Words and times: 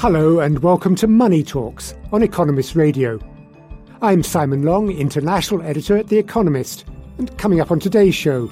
Hello 0.00 0.40
and 0.40 0.58
welcome 0.58 0.94
to 0.96 1.06
Money 1.06 1.42
Talks 1.42 1.94
on 2.12 2.22
Economist 2.22 2.76
Radio. 2.76 3.18
I'm 4.02 4.22
Simon 4.22 4.62
Long, 4.62 4.90
International 4.90 5.62
Editor 5.62 5.96
at 5.96 6.08
The 6.08 6.18
Economist, 6.18 6.84
and 7.16 7.36
coming 7.38 7.62
up 7.62 7.70
on 7.70 7.80
today's 7.80 8.14
show... 8.14 8.50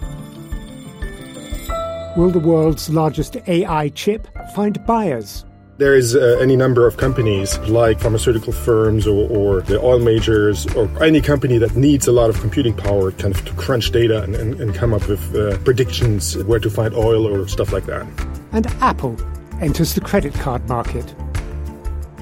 Will 2.17 2.31
the 2.31 2.41
world's 2.43 2.89
largest 2.89 3.37
AI 3.47 3.91
chip 3.91 4.27
find 4.55 4.83
buyers? 4.87 5.45
There 5.77 5.95
is 5.95 6.17
uh, 6.17 6.39
any 6.41 6.57
number 6.57 6.87
of 6.87 6.97
companies 6.97 7.59
like 7.59 8.01
pharmaceutical 8.01 8.55
firms 8.55 9.07
or, 9.07 9.29
or, 9.29 9.61
the 9.61 9.79
oil 9.79 9.99
majors 9.99 10.67
or 10.75 10.89
any 11.05 11.21
company 11.21 11.59
that 11.59 11.77
needs 11.77 12.07
a 12.09 12.13
lot 12.13 12.31
of 12.31 12.41
computing 12.41 12.73
power 12.73 13.13
kind 13.13 13.35
of 13.35 13.45
to 13.45 13.53
crunch 13.53 13.91
data 13.91 14.23
and, 14.23 14.35
and, 14.35 14.59
and 14.63 14.75
come 14.75 14.95
up 14.95 15.07
with 15.09 15.37
uh, 15.37 15.59
predictions 15.59 16.43
where 16.45 16.59
to 16.59 16.71
find 16.71 16.95
oil 16.95 17.27
or 17.27 17.47
stuff 17.49 17.71
like 17.71 17.85
that. 17.85 18.07
And 18.53 18.67
Apple 18.81 19.19
enters 19.61 19.93
the 19.93 20.01
credit 20.01 20.33
card 20.33 20.67
market. 20.71 21.15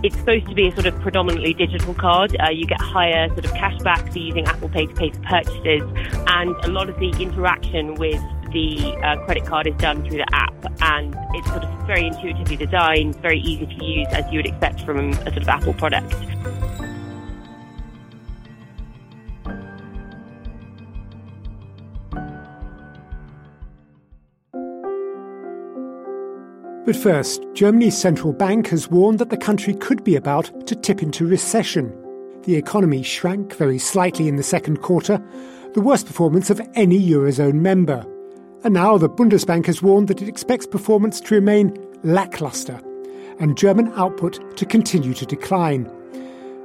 It's 0.03 0.17
supposed 0.17 0.49
to 0.49 0.55
be 0.55 0.67
a 0.67 0.73
sort 0.73 0.87
of 0.87 1.01
predominantly 1.01 1.55
digital 1.55 1.95
card. 1.95 2.37
Uh, 2.41 2.51
you 2.51 2.67
get 2.67 2.81
higher 2.81 3.29
sort 3.29 3.45
of 3.45 3.55
cash 3.55 3.79
back 3.83 4.11
for 4.11 4.19
using 4.19 4.45
Apple 4.47 4.69
Pay 4.69 4.87
to 4.87 4.95
pay 4.95 5.11
for 5.11 5.21
purchases, 5.23 5.83
and 6.27 6.57
a 6.65 6.69
lot 6.69 6.89
of 6.89 6.99
the 6.99 7.11
interaction 7.21 7.95
with 7.95 8.21
the 8.53 8.97
uh, 9.05 9.25
credit 9.25 9.47
card 9.47 9.69
is 9.69 9.77
done 9.77 10.03
through 10.05 10.19
the 10.19 10.27
app, 10.35 10.55
and 10.83 11.17
it's 11.35 11.49
sort 11.51 11.63
of 11.63 11.87
very 11.87 12.09
intuitively 12.09 12.57
designed, 12.57 13.15
very 13.23 13.39
easy 13.39 13.65
to 13.65 13.85
use, 13.85 14.09
as 14.11 14.25
you 14.33 14.39
would 14.39 14.47
expect 14.47 14.81
from 14.81 15.11
a 15.11 15.31
sort 15.31 15.39
of 15.39 15.49
Apple 15.49 15.75
product. 15.75 16.13
But 26.93 27.01
first, 27.01 27.47
Germany's 27.55 27.97
central 27.97 28.35
bank 28.35 28.67
has 28.67 28.91
warned 28.91 29.19
that 29.19 29.31
the 29.31 29.37
country 29.39 29.73
could 29.73 30.05
be 30.05 30.15
about 30.15 30.67
to 30.67 30.77
tip 30.77 31.03
into 31.03 31.27
recession. 31.27 31.91
The 32.43 32.57
economy 32.57 33.03
shrank 33.03 33.55
very 33.55 33.79
slightly 33.79 34.29
in 34.29 34.37
the 34.37 34.43
second 34.43 34.83
quarter, 34.83 35.19
the 35.73 35.81
worst 35.81 36.07
performance 36.07 36.51
of 36.51 36.61
any 36.75 37.01
Eurozone 37.01 37.55
member. 37.55 38.05
And 38.63 38.75
now 38.75 38.99
the 38.99 39.09
Bundesbank 39.09 39.65
has 39.65 39.81
warned 39.81 40.09
that 40.09 40.21
it 40.21 40.29
expects 40.29 40.67
performance 40.67 41.19
to 41.23 41.35
remain 41.35 41.75
lackluster 42.03 42.79
and 43.41 43.57
German 43.57 43.91
output 43.97 44.59
to 44.59 44.67
continue 44.67 45.15
to 45.15 45.25
decline. 45.25 45.91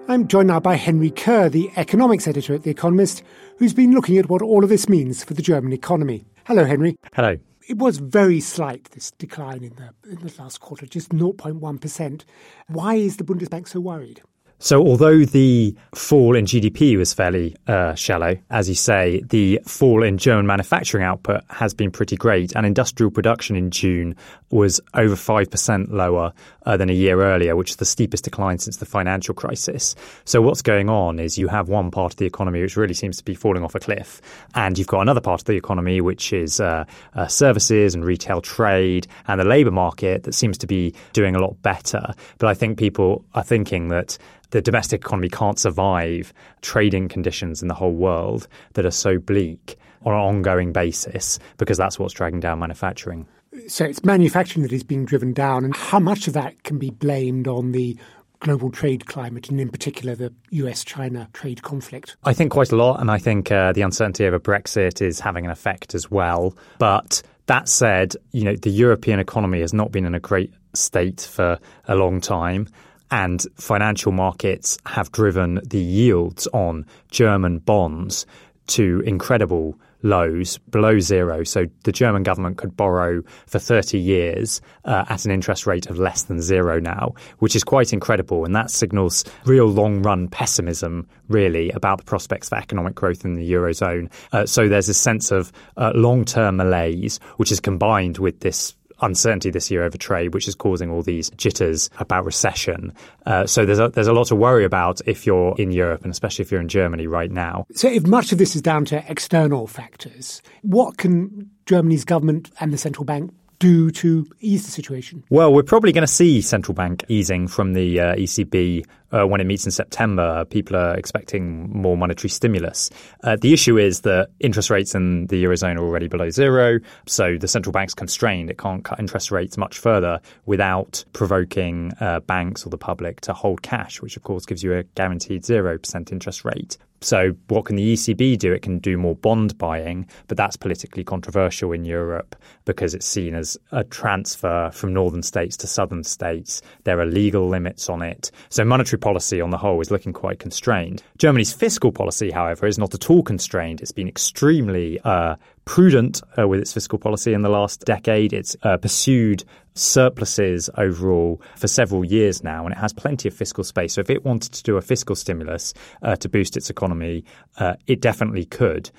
I'm 0.09 0.27
joined 0.27 0.49
now 0.49 0.59
by 0.59 0.75
Henry 0.75 1.09
Curr, 1.09 1.47
the 1.47 1.71
economics 1.77 2.27
editor 2.27 2.53
at 2.53 2.63
The 2.63 2.69
Economist, 2.69 3.23
who's 3.59 3.73
been 3.73 3.93
looking 3.93 4.17
at 4.17 4.27
what 4.27 4.41
all 4.41 4.65
of 4.65 4.69
this 4.69 4.89
means 4.89 5.23
for 5.23 5.35
the 5.35 5.41
German 5.41 5.71
economy. 5.71 6.25
Hello, 6.43 6.65
Henry. 6.65 6.97
Hello. 7.13 7.37
It 7.67 7.79
was 7.79 7.97
very 7.97 8.39
slight, 8.39 8.85
this 8.91 9.11
decline 9.11 9.61
in 9.61 9.75
the, 9.75 9.93
in 10.09 10.25
the 10.25 10.33
last 10.41 10.61
quarter, 10.61 10.85
just 10.85 11.09
0.1%. 11.09 12.23
Why 12.67 12.95
is 12.95 13.17
the 13.17 13.25
Bundesbank 13.25 13.67
so 13.67 13.81
worried? 13.81 14.21
So, 14.59 14.81
although 14.81 15.23
the 15.23 15.75
fall 15.93 16.35
in 16.35 16.45
GDP 16.45 16.97
was 16.97 17.13
fairly 17.13 17.55
uh, 17.67 17.93
shallow, 17.93 18.37
as 18.49 18.67
you 18.67 18.73
say, 18.73 19.21
the 19.29 19.59
fall 19.65 20.01
in 20.01 20.17
German 20.17 20.47
manufacturing 20.47 21.03
output 21.03 21.43
has 21.51 21.75
been 21.75 21.91
pretty 21.91 22.15
great, 22.15 22.55
and 22.55 22.65
industrial 22.65 23.11
production 23.11 23.55
in 23.55 23.69
June 23.69 24.15
was 24.49 24.81
over 24.95 25.13
5% 25.13 25.91
lower 25.91 26.33
uh, 26.65 26.75
than 26.75 26.89
a 26.89 26.93
year 26.93 27.21
earlier, 27.21 27.55
which 27.55 27.71
is 27.71 27.75
the 27.75 27.85
steepest 27.85 28.23
decline 28.23 28.57
since 28.57 28.77
the 28.77 28.85
financial 28.85 29.35
crisis. 29.35 29.95
So, 30.25 30.41
what's 30.41 30.63
going 30.63 30.89
on 30.89 31.19
is 31.19 31.37
you 31.37 31.49
have 31.49 31.69
one 31.69 31.91
part 31.91 32.13
of 32.13 32.17
the 32.17 32.25
economy 32.25 32.61
which 32.61 32.77
really 32.77 32.95
seems 32.95 33.17
to 33.17 33.23
be 33.23 33.35
falling 33.35 33.63
off 33.63 33.75
a 33.75 33.79
cliff, 33.79 34.21
and 34.55 34.75
you've 34.75 34.87
got 34.87 35.01
another 35.01 35.21
part 35.21 35.39
of 35.39 35.45
the 35.45 35.53
economy 35.53 36.01
which 36.01 36.33
is 36.33 36.59
uh, 36.59 36.85
uh 37.13 37.27
services 37.27 37.93
and 37.93 38.03
retail 38.03 38.41
trade 38.41 39.05
and 39.27 39.39
the 39.39 39.45
labour 39.45 39.71
market 39.71 40.23
that 40.23 40.33
seems 40.33 40.57
to 40.57 40.65
be 40.65 40.95
doing 41.13 41.35
a 41.35 41.39
lot 41.39 41.61
better. 41.61 42.15
But 42.39 42.47
I 42.47 42.55
think 42.55 42.79
people 42.79 43.23
are 43.35 43.43
thinking 43.43 43.89
that 43.89 44.17
the 44.51 44.61
domestic 44.61 45.01
economy 45.01 45.29
can't 45.29 45.59
survive 45.59 46.33
trading 46.61 47.07
conditions 47.07 47.61
in 47.61 47.67
the 47.67 47.73
whole 47.73 47.93
world 47.93 48.47
that 48.73 48.85
are 48.85 48.91
so 48.91 49.17
bleak 49.19 49.77
on 50.03 50.13
an 50.13 50.19
ongoing 50.19 50.71
basis 50.71 51.39
because 51.57 51.77
that's 51.77 51.99
what's 51.99 52.13
dragging 52.13 52.39
down 52.39 52.59
manufacturing. 52.59 53.27
So 53.67 53.85
it's 53.85 54.03
manufacturing 54.03 54.63
that 54.63 54.71
is 54.71 54.83
being 54.83 55.05
driven 55.05 55.33
down, 55.33 55.65
and 55.65 55.75
how 55.75 55.99
much 55.99 56.27
of 56.27 56.33
that 56.33 56.63
can 56.63 56.77
be 56.77 56.91
blamed 56.91 57.47
on 57.47 57.71
the 57.71 57.97
global 58.39 58.69
trade 58.69 59.07
climate, 59.07 59.49
and 59.49 59.59
in 59.59 59.69
particular 59.69 60.15
the 60.15 60.33
US 60.51 60.83
China 60.83 61.27
trade 61.33 61.63
conflict? 61.63 62.15
I 62.23 62.33
think 62.33 62.51
quite 62.51 62.71
a 62.71 62.75
lot, 62.75 62.99
and 62.99 63.09
I 63.09 63.17
think 63.17 63.51
uh, 63.51 63.73
the 63.73 63.81
uncertainty 63.81 64.25
over 64.25 64.39
Brexit 64.39 65.01
is 65.01 65.19
having 65.19 65.45
an 65.45 65.51
effect 65.51 65.95
as 65.95 66.11
well. 66.11 66.55
But 66.77 67.23
that 67.47 67.67
said, 67.67 68.15
you 68.31 68.43
know, 68.43 68.55
the 68.55 68.69
European 68.69 69.19
economy 69.19 69.61
has 69.61 69.73
not 69.73 69.91
been 69.91 70.05
in 70.05 70.13
a 70.13 70.19
great 70.19 70.53
state 70.73 71.21
for 71.21 71.57
a 71.87 71.95
long 71.95 72.21
time 72.21 72.67
and 73.11 73.45
financial 73.55 74.11
markets 74.11 74.77
have 74.85 75.11
driven 75.11 75.59
the 75.65 75.79
yields 75.79 76.47
on 76.47 76.85
German 77.11 77.59
bonds 77.59 78.25
to 78.67 79.01
incredible 79.05 79.79
lows, 80.03 80.57
below 80.69 80.99
zero. 80.99 81.43
So 81.43 81.65
the 81.83 81.91
German 81.91 82.23
government 82.23 82.57
could 82.57 82.75
borrow 82.75 83.23
for 83.45 83.59
30 83.59 83.97
years 83.97 84.61
uh, 84.85 85.05
at 85.09 85.25
an 85.25 85.31
interest 85.31 85.65
rate 85.65 85.87
of 85.87 85.97
less 85.97 86.23
than 86.23 86.41
zero 86.41 86.79
now, 86.79 87.13
which 87.39 87.55
is 87.55 87.63
quite 87.63 87.93
incredible. 87.93 88.45
And 88.45 88.55
that 88.55 88.69
signals 88.69 89.23
real 89.45 89.65
long 89.65 90.01
run 90.01 90.27
pessimism, 90.27 91.07
really, 91.27 91.71
about 91.71 91.97
the 91.97 92.03
prospects 92.03 92.49
for 92.49 92.57
economic 92.57 92.95
growth 92.95 93.25
in 93.25 93.35
the 93.35 93.51
Eurozone. 93.51 94.11
Uh, 94.31 94.45
so 94.45 94.67
there's 94.67 94.89
a 94.89 94.93
sense 94.93 95.31
of 95.31 95.51
uh, 95.77 95.91
long 95.95 96.25
term 96.25 96.57
malaise, 96.57 97.19
which 97.37 97.51
is 97.51 97.59
combined 97.59 98.17
with 98.17 98.39
this 98.41 98.75
uncertainty 99.01 99.49
this 99.49 99.69
year 99.69 99.83
over 99.83 99.97
trade, 99.97 100.33
which 100.33 100.47
is 100.47 100.55
causing 100.55 100.89
all 100.89 101.01
these 101.01 101.29
jitters 101.31 101.89
about 101.97 102.25
recession. 102.25 102.93
Uh, 103.25 103.45
so 103.45 103.65
there's 103.65 103.79
a, 103.79 103.89
there's 103.89 104.07
a 104.07 104.13
lot 104.13 104.27
to 104.27 104.35
worry 104.35 104.65
about 104.65 105.01
if 105.05 105.25
you're 105.25 105.55
in 105.57 105.71
Europe 105.71 106.03
and 106.03 106.11
especially 106.11 106.43
if 106.43 106.51
you're 106.51 106.61
in 106.61 106.67
Germany 106.67 107.07
right 107.07 107.31
now. 107.31 107.65
So 107.73 107.87
if 107.89 108.05
much 108.05 108.31
of 108.31 108.37
this 108.37 108.55
is 108.55 108.61
down 108.61 108.85
to 108.85 109.03
external 109.09 109.67
factors, 109.67 110.41
what 110.61 110.97
can 110.97 111.49
Germany's 111.65 112.05
government 112.05 112.51
and 112.59 112.73
the 112.73 112.77
central 112.77 113.05
bank 113.05 113.31
do 113.59 113.91
to 113.91 114.27
ease 114.39 114.65
the 114.65 114.71
situation? 114.71 115.23
Well, 115.29 115.53
we're 115.53 115.63
probably 115.63 115.91
going 115.91 116.03
to 116.03 116.11
see 116.11 116.41
central 116.41 116.75
bank 116.75 117.03
easing 117.07 117.47
from 117.47 117.73
the 117.73 117.99
uh, 117.99 118.15
ECB 118.15 118.85
uh, 119.11 119.25
when 119.25 119.41
it 119.41 119.45
meets 119.45 119.65
in 119.65 119.71
September. 119.71 120.45
People 120.45 120.75
are 120.75 120.95
expecting 120.95 121.69
more 121.71 121.97
monetary 121.97 122.29
stimulus. 122.29 122.89
Uh, 123.23 123.35
the 123.39 123.53
issue 123.53 123.77
is 123.77 124.01
that 124.01 124.29
interest 124.39 124.69
rates 124.69 124.95
in 124.95 125.27
the 125.27 125.43
Eurozone 125.43 125.77
are 125.77 125.83
already 125.83 126.07
below 126.07 126.29
zero, 126.29 126.79
so 127.05 127.37
the 127.37 127.47
central 127.47 127.71
bank's 127.71 127.93
constrained. 127.93 128.49
It 128.49 128.57
can't 128.57 128.83
cut 128.83 128.99
interest 128.99 129.31
rates 129.31 129.57
much 129.57 129.77
further 129.77 130.19
without 130.45 131.03
provoking 131.13 131.93
uh, 131.99 132.19
banks 132.21 132.65
or 132.65 132.69
the 132.69 132.77
public 132.77 133.21
to 133.21 133.33
hold 133.33 133.61
cash, 133.61 134.01
which 134.01 134.17
of 134.17 134.23
course 134.23 134.45
gives 134.45 134.63
you 134.63 134.73
a 134.73 134.83
guaranteed 134.83 135.43
0% 135.43 136.11
interest 136.11 136.45
rate. 136.45 136.77
So, 137.01 137.35
what 137.47 137.65
can 137.65 137.75
the 137.75 137.93
ECB 137.93 138.39
do? 138.39 138.51
It 138.51 138.63
can 138.63 138.79
do 138.79 138.97
more 138.97 139.15
bond 139.15 139.57
buying, 139.59 140.07
but 140.27 140.35
that's 140.35 140.57
politically 140.57 141.03
controversial 141.03 141.71
in 141.71 141.85
Europe 141.85 142.35
because 142.65 142.95
it's 142.95 143.05
seen 143.05 143.35
as 143.35 143.55
a 143.71 143.83
transfer 143.83 144.71
from 144.73 144.93
northern 144.93 145.21
states 145.21 145.55
to 145.57 145.67
southern 145.67 146.03
states. 146.03 146.61
There 146.85 146.99
are 146.99 147.05
legal 147.05 147.47
limits 147.47 147.87
on 147.87 148.01
it. 148.01 148.31
So, 148.49 148.65
monetary 148.65 148.96
policy 148.97 149.41
on 149.41 149.49
the 149.49 149.57
whole 149.57 149.79
is 149.81 149.91
looking 149.91 150.13
quite 150.13 150.39
constrained. 150.39 151.03
Germany's 151.17 151.53
fiscal 151.53 151.91
policy, 151.91 152.31
however, 152.31 152.67
is 152.67 152.77
not 152.77 152.93
at 152.93 153.09
all 153.09 153.23
constrained. 153.23 153.81
It's 153.81 153.91
been 153.91 154.07
extremely 154.07 154.99
uh, 155.03 155.35
prudent 155.65 156.21
uh, 156.37 156.47
with 156.47 156.59
its 156.59 156.73
fiscal 156.73 156.97
policy 156.97 157.33
in 157.33 157.41
the 157.41 157.49
last 157.49 157.85
decade. 157.85 158.33
It's 158.33 158.55
uh, 158.63 158.77
pursued 158.77 159.43
surpluses 159.75 160.69
overall 160.77 161.41
for 161.55 161.67
several 161.67 162.03
years 162.03 162.43
now, 162.43 162.65
and 162.65 162.73
it 162.73 162.79
has 162.79 162.93
plenty 162.93 163.27
of 163.27 163.33
fiscal 163.33 163.63
space. 163.63 163.93
So 163.93 164.01
if 164.01 164.09
it 164.09 164.25
wanted 164.25 164.53
to 164.53 164.63
do 164.63 164.77
a 164.77 164.81
fiscal 164.81 165.15
stimulus 165.15 165.73
uh, 166.01 166.15
to 166.17 166.29
boost 166.29 166.57
its 166.57 166.69
economy, 166.69 167.23
uh, 167.57 167.75
it 167.85 168.01
definitely 168.01 168.45
could. 168.45 168.89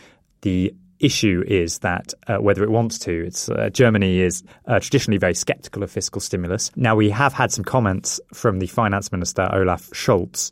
The 0.42 0.72
issue 1.00 1.44
is 1.46 1.80
that 1.80 2.12
uh, 2.26 2.36
whether 2.36 2.62
it 2.62 2.70
wants 2.70 2.98
to, 3.00 3.26
it's 3.26 3.48
uh, 3.48 3.70
Germany 3.72 4.20
is 4.20 4.42
uh, 4.66 4.80
traditionally 4.80 5.18
very 5.18 5.34
sceptical 5.34 5.82
of 5.82 5.90
fiscal 5.90 6.20
stimulus. 6.20 6.70
Now 6.76 6.96
we 6.96 7.10
have 7.10 7.32
had 7.32 7.52
some 7.52 7.64
comments 7.64 8.20
from 8.32 8.58
the 8.58 8.66
finance 8.66 9.12
minister 9.12 9.48
Olaf 9.52 9.90
Scholz 9.90 10.50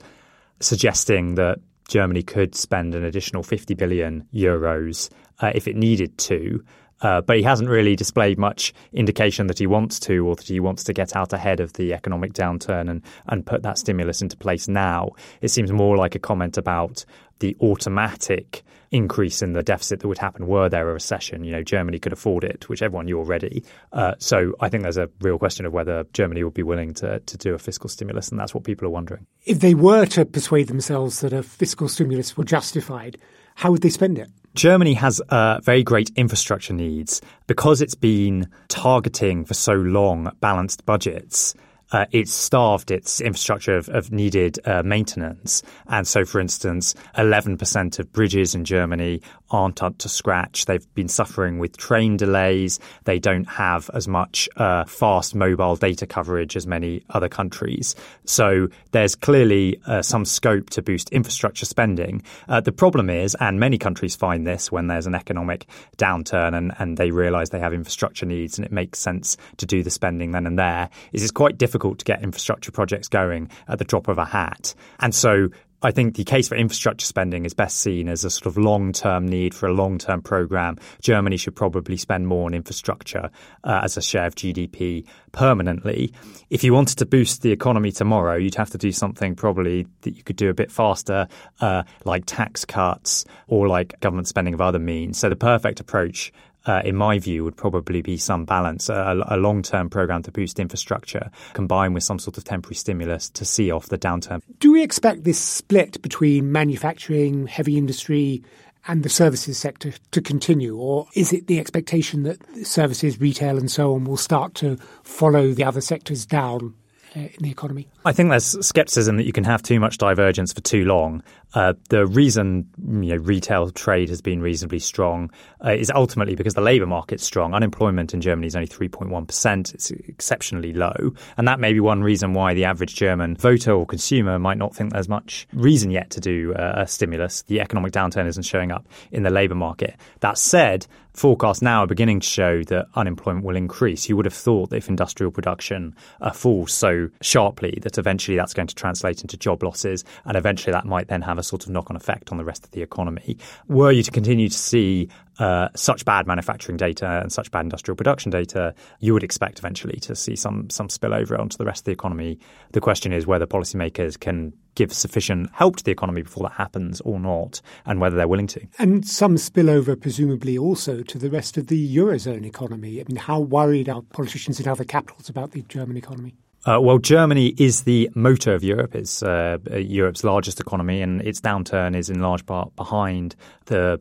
suggesting 0.61 1.35
that 1.35 1.59
Germany 1.89 2.23
could 2.23 2.55
spend 2.55 2.95
an 2.95 3.05
additional 3.05 3.43
50 3.43 3.75
billion 3.75 4.27
euros 4.35 5.11
uh, 5.41 5.53
if 5.55 5.69
it 5.69 5.77
needed 5.77 6.17
to. 6.19 6.63
Uh, 7.03 7.21
but 7.21 7.37
he 7.37 7.43
hasn't 7.43 7.69
really 7.69 7.95
displayed 7.95 8.39
much 8.39 8.73
indication 8.93 9.49
that 9.49 9.59
he 9.59 9.67
wants 9.67 10.01
to 10.01 10.27
or 10.27 10.35
that 10.35 10.49
he 10.49 10.61
wants 10.61 10.83
to 10.85 10.95
get 10.95 11.15
out 11.15 11.33
ahead 11.33 11.61
of 11.61 11.75
the 11.75 11.93
economic 11.93 12.33
downturn 12.33 12.89
and, 12.89 13.03
and 13.29 13.45
put 13.45 13.63
that 13.63 13.77
stimulus 13.77 14.23
into 14.23 14.37
place 14.37 14.67
now. 14.67 15.11
It 15.43 15.49
seems 15.49 15.71
more 15.71 15.99
like 15.99 16.15
a 16.15 16.19
comment 16.19 16.57
about 16.57 17.05
the 17.39 17.57
automatic 17.61 18.63
increase 18.91 19.43
in 19.43 19.53
the 19.53 19.63
deficit 19.63 20.01
that 20.01 20.09
would 20.09 20.19
happen 20.19 20.47
were 20.47 20.69
there 20.69 20.89
a 20.89 20.93
recession. 20.93 21.45
You 21.45 21.53
know, 21.53 21.63
Germany 21.63 21.99
could 21.99 22.13
afford 22.13 22.45
it, 22.45 22.69
which 22.69 22.83
everyone 22.83 23.07
knew 23.07 23.19
already. 23.19 23.65
Uh, 23.93 24.15
so 24.19 24.55
I 24.61 24.69
think 24.69 24.83
there's 24.83 24.97
a 24.97 25.11
real 25.21 25.39
question 25.39 25.67
of 25.67 25.73
whether 25.73 26.05
Germany 26.13 26.45
would 26.45 26.55
be 26.55 26.63
willing 26.63 26.95
to, 26.95 27.21
to 27.21 27.37
do 27.37 27.55
a 27.55 27.59
fiscal 27.59 27.89
stimulus, 27.89 28.29
and 28.29 28.39
that's 28.39 28.55
what 28.55 28.65
people 28.65 28.87
are 28.87 28.91
wondering. 28.91 29.27
If 29.45 29.61
they 29.61 29.75
were 29.75 30.07
to 30.07 30.25
persuade 30.25 30.69
themselves 30.69 31.21
that 31.21 31.33
a 31.33 31.43
fiscal 31.43 31.89
stimulus 31.89 32.37
were 32.37 32.45
justified, 32.45 33.19
how 33.57 33.73
would 33.73 33.83
they 33.83 33.91
spend 33.91 34.19
it? 34.19 34.29
Germany 34.55 34.95
has 34.95 35.21
uh, 35.29 35.61
very 35.63 35.83
great 35.83 36.11
infrastructure 36.17 36.73
needs 36.73 37.21
because 37.47 37.83
it's 37.83 37.95
been 37.95 38.49
targeting 38.69 39.45
for 39.45 39.53
so 39.53 39.75
long 39.75 40.33
balanced 40.41 40.87
budgets 40.87 41.55
uh, 41.93 42.07
it's 42.11 42.33
starved 42.33 42.91
its 42.91 43.21
infrastructure 43.21 43.77
of, 43.77 43.89
of 43.89 44.11
needed 44.13 44.59
uh, 44.67 44.83
maintenance. 44.83 45.63
And 45.87 46.07
so, 46.07 46.25
for 46.25 46.41
instance, 46.41 46.95
11% 47.17 47.99
of 47.99 48.13
bridges 48.13 48.55
in 48.55 48.65
Germany 48.65 49.23
aren't 49.51 49.83
up 49.83 49.97
to 49.99 50.09
scratch. 50.09 50.65
They've 50.65 50.95
been 50.95 51.09
suffering 51.09 51.59
with 51.59 51.77
train 51.77 52.17
delays. 52.17 52.81
They 53.05 53.19
don't 53.19 53.45
have 53.45 53.89
as 53.95 54.09
much 54.09 54.49
uh, 54.57 54.85
fast 54.85 55.35
mobile 55.35 55.77
data 55.77 56.07
coverage 56.07 56.57
as 56.57 56.67
many 56.67 57.05
other 57.11 57.29
countries. 57.29 57.95
So, 58.25 58.69
there's 58.91 59.15
clearly 59.15 59.81
uh, 59.87 60.03
some 60.03 60.25
scope 60.25 60.71
to 60.71 60.83
boost 60.83 61.11
infrastructure 61.11 61.67
spending. 61.67 62.23
Uh, 62.49 62.61
the 62.61 62.73
problem 62.73 63.09
is, 63.11 63.37
and 63.39 63.61
many 63.61 63.79
countries 63.79 64.17
find 64.17 64.47
this 64.47 64.73
when 64.73 64.89
there's 64.89 65.07
an 65.07 65.15
economic 65.15 65.67
downturn 65.97 66.57
and, 66.57 66.73
and 66.79 66.97
they 66.97 67.11
realize 67.11 67.51
they 67.51 67.61
have 67.61 67.73
infrastructure 67.73 68.27
needs 68.27 68.59
and 68.59 68.65
it 68.65 68.73
makes 68.73 68.99
sense 68.99 69.37
to 69.59 69.67
do 69.67 69.83
the 69.83 69.91
spending 69.91 70.33
then 70.33 70.47
and 70.47 70.59
there, 70.59 70.91
is 71.13 71.23
it's 71.23 71.31
quite 71.31 71.57
difficult 71.57 71.76
difficult 71.77 71.99
to 71.99 72.05
get 72.07 72.23
infrastructure 72.23 72.73
projects 72.73 73.07
going 73.09 73.51
at 73.69 73.79
the 73.79 73.85
drop 73.85 74.09
of 74.09 74.17
a 74.17 74.25
hat. 74.25 74.75
And 74.99 75.15
so 75.15 75.49
I 75.83 75.91
think 75.91 76.17
the 76.17 76.25
case 76.25 76.49
for 76.49 76.57
infrastructure 76.57 77.05
spending 77.05 77.45
is 77.45 77.53
best 77.53 77.77
seen 77.77 78.09
as 78.09 78.25
a 78.25 78.31
sort 78.31 78.47
of 78.47 78.57
long 78.57 78.93
term 78.93 79.29
need 79.29 79.55
for 79.55 79.67
a 79.67 79.75
long 79.75 79.99
term 79.99 80.23
program. 80.23 80.79
Germany 81.03 81.37
should 81.37 81.55
probably 81.55 81.99
spend 81.99 82.27
more 82.27 82.47
on 82.47 82.55
infrastructure 82.55 83.31
uh, 83.63 83.81
as 83.83 83.99
a 83.99 84.03
share 84.03 84.25
of 84.25 84.35
GDP 84.35 85.05
permanently. 85.33 86.15
If 86.49 86.65
you 86.65 86.73
wanted 86.73 86.97
to 86.99 87.07
boost 87.07 87.43
the 87.43 87.53
economy 87.53 87.93
tomorrow, 87.93 88.37
you'd 88.37 88.55
have 88.55 88.71
to 88.71 88.79
do 88.79 88.91
something 88.91 89.35
probably 89.35 89.87
that 90.01 90.17
you 90.17 90.23
could 90.23 90.37
do 90.37 90.49
a 90.49 90.55
bit 90.55 90.73
faster, 90.73 91.29
uh, 91.61 91.83
like 92.07 92.25
tax 92.25 92.65
cuts 92.65 93.27
or 93.49 93.69
like 93.69 94.01
government 94.01 94.29
spending 94.29 94.55
of 94.55 94.63
other 94.63 94.79
means. 94.79 95.19
So 95.19 95.29
the 95.29 95.37
perfect 95.37 95.81
approach 95.81 96.33
uh, 96.67 96.83
in 96.85 96.97
my 96.97 97.19
view, 97.19 97.45
would 97.45 97.57
probably 97.57 98.03
be 98.03 98.17
some 98.17 98.45
balance, 98.45 98.89
a, 98.89 99.25
a 99.29 99.37
long 99.37 99.63
term 99.63 99.89
program 99.89 100.23
to 100.25 100.33
boost 100.33 100.59
infrastructure 100.59 101.31
combined 101.53 101.95
with 101.95 102.03
some 102.03 102.19
sort 102.19 102.39
of 102.39 102.45
temporary 102.45 102.77
stimulus 102.77 103.29
to 103.31 103.45
see 103.45 103.71
off 103.71 103.87
the 103.89 103.99
downturn. 103.99 104.41
Do 104.59 104.73
we 104.73 104.83
expect 104.83 105.25
this 105.25 105.39
split 105.39 106.01
between 106.03 106.53
manufacturing, 106.53 107.47
heavy 107.47 107.77
industry, 107.77 108.43
and 108.89 109.03
the 109.03 109.09
services 109.09 109.59
sector 109.59 109.93
to 110.13 110.21
continue? 110.21 110.77
Or 110.77 111.07
is 111.15 111.33
it 111.33 111.47
the 111.47 111.59
expectation 111.59 112.23
that 112.25 112.67
services, 112.67 113.21
retail, 113.21 113.59
and 113.59 113.71
so 113.71 113.95
on 113.95 114.05
will 114.05 114.17
start 114.17 114.55
to 114.57 114.77
follow 115.03 115.53
the 115.53 115.65
other 115.65 115.81
sectors 115.81 116.25
down 116.27 116.75
uh, 117.17 117.21
in 117.21 117.39
the 117.41 117.51
economy? 117.51 117.89
I 118.05 118.13
think 118.13 118.31
there's 118.31 118.67
skepticism 118.67 119.17
that 119.17 119.25
you 119.25 119.33
can 119.33 119.45
have 119.45 119.63
too 119.63 119.81
much 119.81 119.99
divergence 119.99 120.53
for 120.53 120.61
too 120.61 120.85
long. 120.85 121.23
Uh, 121.55 121.73
the 121.89 122.07
reason 122.07 122.69
you 122.79 123.15
know, 123.15 123.17
retail 123.17 123.71
trade 123.71 124.09
has 124.11 124.21
been 124.21 124.43
reasonably 124.43 124.79
strong 124.79 125.31
uh, 125.65 125.71
is 125.71 125.91
ultimately 125.91 126.35
because 126.35 126.55
the 126.55 126.61
labour 126.61 126.87
market's 126.87 127.25
strong. 127.25 127.55
Unemployment 127.55 128.13
in 128.13 128.21
Germany 128.21 128.47
is 128.47 128.55
only 128.55 128.69
3.1%. 128.69 129.75
It's 129.75 129.91
exceptionally 129.91 130.73
low. 130.73 131.15
And 131.37 131.49
that 131.49 131.59
may 131.59 131.73
be 131.73 131.81
one 131.81 132.03
reason 132.03 132.35
why 132.35 132.53
the 132.53 132.65
average 132.65 132.95
German 132.95 133.37
voter 133.37 133.73
or 133.73 133.87
consumer 133.87 134.39
might 134.39 134.59
not 134.59 134.75
think 134.75 134.93
there's 134.93 135.09
much 135.09 135.49
reason 135.53 135.91
yet 135.91 136.11
to 136.11 136.21
do 136.21 136.53
uh, 136.55 136.83
a 136.83 136.87
stimulus. 136.87 137.43
The 137.43 137.61
economic 137.61 137.93
downturn 137.93 138.27
isn't 138.27 138.43
showing 138.43 138.71
up 138.71 138.87
in 139.11 139.23
the 139.23 139.31
labour 139.31 139.55
market. 139.55 139.97
That 140.21 140.37
said, 140.37 140.87
forecasts 141.17 141.63
now 141.63 141.83
are 141.83 141.87
beginning 141.87 142.21
to 142.21 142.29
show 142.29 142.63
that 142.65 142.87
unemployment 142.95 143.45
will 143.45 143.57
increase. 143.57 144.09
You 144.09 144.17
would 144.17 144.27
have 144.27 144.35
thought 144.35 144.71
that 144.71 144.77
if 144.77 144.89
industrial 144.89 145.33
production 145.33 145.97
uh, 146.21 146.31
falls 146.31 146.73
so 146.73 147.09
sharply 147.23 147.79
that 147.83 147.99
eventually 147.99 148.37
that's 148.37 148.55
going 148.55 148.69
to 148.69 148.75
translate 148.75 149.23
into 149.23 149.37
job 149.37 149.63
losses 149.63 150.05
and 150.27 150.37
eventually 150.37 150.73
that 150.73 150.85
might 150.85 151.09
then 151.09 151.23
have 151.23 151.39
a 151.39 151.43
sort 151.43 151.65
of 151.65 151.71
knock 151.71 151.91
on 151.91 151.97
effect 151.97 152.31
on 152.31 152.39
the 152.39 152.45
rest 152.45 152.65
of 152.65 152.71
the 152.73 152.83
economy. 152.83 153.39
Were 153.69 153.91
you 153.91 154.03
to 154.03 154.11
continue 154.11 154.49
to 154.49 154.59
see 154.59 155.09
uh, 155.39 155.69
such 155.75 156.05
bad 156.05 156.27
manufacturing 156.27 156.77
data 156.77 157.21
and 157.23 157.33
such 157.33 157.51
bad 157.51 157.61
industrial 157.61 157.97
production 157.97 158.31
data, 158.31 158.75
you 159.01 159.13
would 159.13 159.25
expect 159.25 159.59
eventually 159.59 159.99
to 160.01 160.15
see 160.17 160.37
some 160.37 160.69
some 160.71 160.89
spillover 160.89 161.39
onto 161.39 161.57
the 161.57 161.65
rest 161.65 161.81
of 161.81 161.85
the 161.85 161.93
economy. 161.93 162.39
The 162.73 162.81
question 162.81 163.13
is 163.13 163.27
whether 163.27 163.47
policymakers 163.47 164.19
can 164.19 164.53
give 164.75 164.93
sufficient 164.93 165.51
help 165.53 165.77
to 165.77 165.85
the 165.85 165.91
economy 165.91 166.23
before 166.23 166.45
that 166.45 166.53
happens 166.53 167.01
or 167.03 167.19
not, 167.19 167.61
and 167.87 168.01
whether 168.01 168.17
they're 168.17 168.29
willing 168.29 168.47
to. 168.47 168.61
And 168.79 169.07
some 169.07 169.37
spillover, 169.37 170.01
presumably, 170.01 170.57
also 170.59 171.03
to 171.03 171.19
the 171.19 171.31
rest 171.31 171.57
of 171.57 171.67
the 171.67 171.97
eurozone 171.97 172.45
economy. 172.45 173.01
I 173.01 173.05
mean, 173.09 173.17
how 173.17 173.41
worried 173.41 173.89
are 173.89 174.03
politicians 174.03 174.61
in 174.61 174.69
other 174.69 174.85
capitals 174.85 175.29
about 175.29 175.53
the 175.53 175.63
German 175.63 175.97
economy? 175.97 176.35
Uh, 176.67 176.81
well, 176.81 176.99
Germany 176.99 177.55
is 177.59 177.85
the 177.85 178.11
motor 178.15 178.53
of 178.53 178.65
Europe. 178.65 178.95
It's 178.97 179.23
uh, 179.23 179.59
Europe's 179.71 180.25
largest 180.25 180.59
economy, 180.59 181.01
and 181.01 181.23
its 181.23 181.41
downturn 181.41 181.97
is 181.97 182.11
in 182.11 182.21
large 182.21 182.45
part 182.45 182.75
behind 182.75 183.37
the 183.67 184.01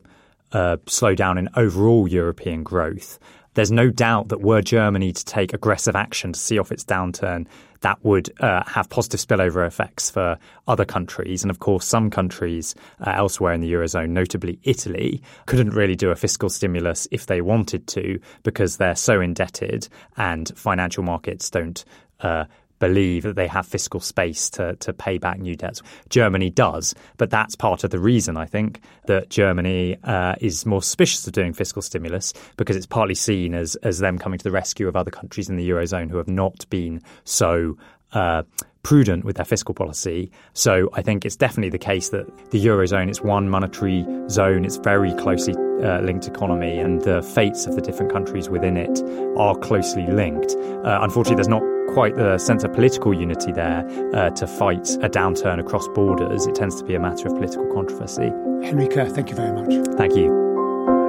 uh, 0.52 0.76
slowdown 0.86 1.38
in 1.38 1.48
overall 1.54 2.08
European 2.08 2.62
growth. 2.62 3.18
There's 3.54 3.72
no 3.72 3.88
doubt 3.88 4.28
that 4.28 4.42
were 4.42 4.60
Germany 4.60 5.12
to 5.12 5.24
take 5.24 5.54
aggressive 5.54 5.96
action 5.96 6.34
to 6.34 6.38
see 6.38 6.58
off 6.58 6.70
its 6.70 6.84
downturn, 6.84 7.46
that 7.80 7.98
would 8.04 8.30
uh, 8.40 8.62
have 8.66 8.88
positive 8.90 9.20
spillover 9.20 9.66
effects 9.66 10.10
for 10.10 10.38
other 10.68 10.84
countries. 10.84 11.42
And 11.42 11.50
of 11.50 11.58
course, 11.58 11.86
some 11.86 12.10
countries 12.10 12.74
uh, 13.00 13.12
elsewhere 13.14 13.54
in 13.54 13.60
the 13.60 13.72
Eurozone, 13.72 14.10
notably 14.10 14.58
Italy, 14.64 15.22
couldn't 15.46 15.70
really 15.70 15.96
do 15.96 16.10
a 16.10 16.16
fiscal 16.16 16.50
stimulus 16.50 17.08
if 17.10 17.26
they 17.26 17.40
wanted 17.40 17.86
to 17.88 18.20
because 18.42 18.76
they're 18.76 18.96
so 18.96 19.20
indebted 19.20 19.88
and 20.16 20.52
financial 20.56 21.02
markets 21.02 21.48
don't 21.50 21.84
uh, 22.20 22.44
believe 22.78 23.22
that 23.22 23.36
they 23.36 23.46
have 23.46 23.66
fiscal 23.66 24.00
space 24.00 24.50
to, 24.50 24.76
to 24.76 24.92
pay 24.92 25.18
back 25.18 25.38
new 25.38 25.56
debts. 25.56 25.82
Germany 26.08 26.50
does, 26.50 26.94
but 27.16 27.30
that's 27.30 27.54
part 27.54 27.84
of 27.84 27.90
the 27.90 27.98
reason, 27.98 28.36
I 28.36 28.46
think, 28.46 28.80
that 29.06 29.30
Germany 29.30 29.96
uh, 30.04 30.34
is 30.40 30.66
more 30.66 30.82
suspicious 30.82 31.26
of 31.26 31.32
doing 31.32 31.52
fiscal 31.52 31.82
stimulus 31.82 32.32
because 32.56 32.76
it's 32.76 32.86
partly 32.86 33.14
seen 33.14 33.54
as, 33.54 33.76
as 33.76 33.98
them 33.98 34.18
coming 34.18 34.38
to 34.38 34.44
the 34.44 34.50
rescue 34.50 34.88
of 34.88 34.96
other 34.96 35.10
countries 35.10 35.48
in 35.48 35.56
the 35.56 35.68
Eurozone 35.68 36.10
who 36.10 36.16
have 36.16 36.28
not 36.28 36.68
been 36.70 37.02
so 37.24 37.76
uh, 38.12 38.42
prudent 38.86 39.24
with 39.24 39.34
their 39.34 39.44
fiscal 39.44 39.74
policy. 39.74 40.30
So 40.52 40.88
I 40.92 41.02
think 41.02 41.24
it's 41.24 41.34
definitely 41.34 41.70
the 41.70 41.84
case 41.92 42.10
that 42.10 42.24
the 42.52 42.64
Eurozone 42.64 43.10
is 43.10 43.20
one 43.20 43.50
monetary 43.50 44.06
zone. 44.28 44.64
It's 44.64 44.76
very 44.76 45.12
closely 45.14 45.54
uh, 45.82 46.02
linked 46.02 46.28
economy, 46.28 46.78
and 46.78 47.02
the 47.02 47.20
fates 47.20 47.66
of 47.66 47.74
the 47.74 47.80
different 47.80 48.12
countries 48.12 48.48
within 48.48 48.76
it 48.76 49.02
are 49.36 49.56
closely 49.56 50.06
linked. 50.06 50.54
Uh, 50.84 51.00
unfortunately, 51.02 51.34
there's 51.34 51.48
not 51.48 51.64
quite 51.94 52.14
the 52.14 52.38
sense 52.38 52.62
of 52.62 52.72
political 52.74 53.12
unity 53.12 53.50
there 53.50 53.84
uh, 54.14 54.30
to 54.30 54.46
fight 54.46 54.88
a 55.02 55.08
downturn 55.08 55.58
across 55.58 55.88
borders. 55.88 56.46
It 56.46 56.54
tends 56.54 56.76
to 56.76 56.84
be 56.84 56.94
a 56.94 57.00
matter 57.00 57.26
of 57.26 57.34
political 57.34 57.66
controversy. 57.74 58.30
Henry 58.62 58.86
Curr, 58.86 59.08
thank 59.08 59.30
you 59.30 59.34
very 59.34 59.52
much. 59.52 59.96
Thank 59.96 60.14
you. 60.14 60.30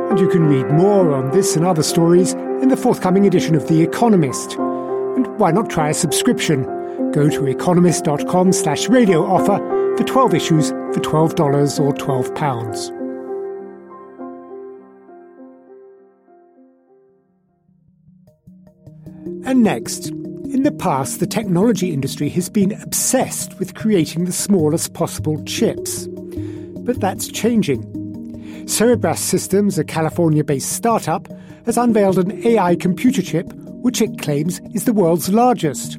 And 0.09 0.19
you 0.19 0.27
can 0.29 0.47
read 0.47 0.67
more 0.71 1.13
on 1.13 1.29
this 1.29 1.55
and 1.55 1.63
other 1.63 1.83
stories 1.83 2.33
in 2.33 2.69
the 2.69 2.77
forthcoming 2.77 3.27
edition 3.27 3.53
of 3.53 3.67
The 3.67 3.83
Economist. 3.83 4.55
And 4.55 5.27
why 5.37 5.51
not 5.51 5.69
try 5.69 5.89
a 5.89 5.93
subscription? 5.93 6.76
Go 7.13 7.29
to 7.29 7.47
economist.com 7.47 8.53
slash 8.53 8.89
radio 8.89 9.25
offer 9.25 9.57
for 9.97 10.03
12 10.03 10.33
issues 10.33 10.69
for 10.69 10.99
$12 10.99 11.79
or 11.79 11.93
£12. 11.93 12.97
And 19.45 19.63
next, 19.63 20.09
in 20.09 20.63
the 20.63 20.71
past, 20.71 21.19
the 21.19 21.27
technology 21.27 21.93
industry 21.93 22.29
has 22.29 22.49
been 22.49 22.73
obsessed 22.81 23.57
with 23.59 23.75
creating 23.75 24.25
the 24.25 24.33
smallest 24.33 24.93
possible 24.93 25.43
chips. 25.45 26.07
But 26.07 26.99
that's 26.99 27.27
changing. 27.27 27.83
Cerebras 28.65 29.19
Systems, 29.19 29.79
a 29.79 29.85
California 29.85 30.43
based 30.43 30.73
startup, 30.73 31.27
has 31.65 31.77
unveiled 31.77 32.17
an 32.17 32.45
AI 32.45 32.75
computer 32.75 33.21
chip 33.21 33.51
which 33.81 34.01
it 34.01 34.19
claims 34.19 34.59
is 34.73 34.83
the 34.83 34.91
world's 34.91 35.29
largest. 35.29 35.97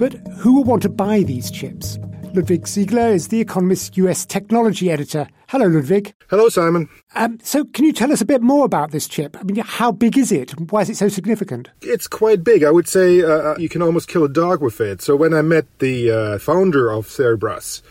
But 0.00 0.14
who 0.38 0.54
will 0.54 0.64
want 0.64 0.80
to 0.84 0.88
buy 0.88 1.24
these 1.24 1.50
chips? 1.50 1.98
Ludwig 2.32 2.62
Siegele 2.62 3.12
is 3.12 3.28
The 3.28 3.38
Economist's 3.38 3.98
US 3.98 4.24
technology 4.24 4.90
editor. 4.90 5.28
Hello, 5.48 5.66
Ludwig. 5.66 6.14
Hello, 6.30 6.48
Simon. 6.48 6.88
Um, 7.14 7.38
so, 7.42 7.66
can 7.66 7.84
you 7.84 7.92
tell 7.92 8.10
us 8.10 8.22
a 8.22 8.24
bit 8.24 8.40
more 8.40 8.64
about 8.64 8.92
this 8.92 9.06
chip? 9.06 9.36
I 9.38 9.42
mean, 9.42 9.56
how 9.56 9.92
big 9.92 10.16
is 10.16 10.32
it? 10.32 10.58
Why 10.70 10.80
is 10.80 10.88
it 10.88 10.96
so 10.96 11.08
significant? 11.08 11.68
It's 11.82 12.06
quite 12.06 12.42
big. 12.42 12.64
I 12.64 12.70
would 12.70 12.88
say 12.88 13.20
uh, 13.20 13.26
uh, 13.26 13.56
you 13.58 13.68
can 13.68 13.82
almost 13.82 14.08
kill 14.08 14.24
a 14.24 14.28
dog 14.30 14.62
with 14.62 14.80
it. 14.80 15.02
So, 15.02 15.14
when 15.16 15.34
I 15.34 15.42
met 15.42 15.66
the 15.80 16.10
uh, 16.10 16.38
founder 16.38 16.90
of 16.90 17.06
Cerebras, 17.06 17.82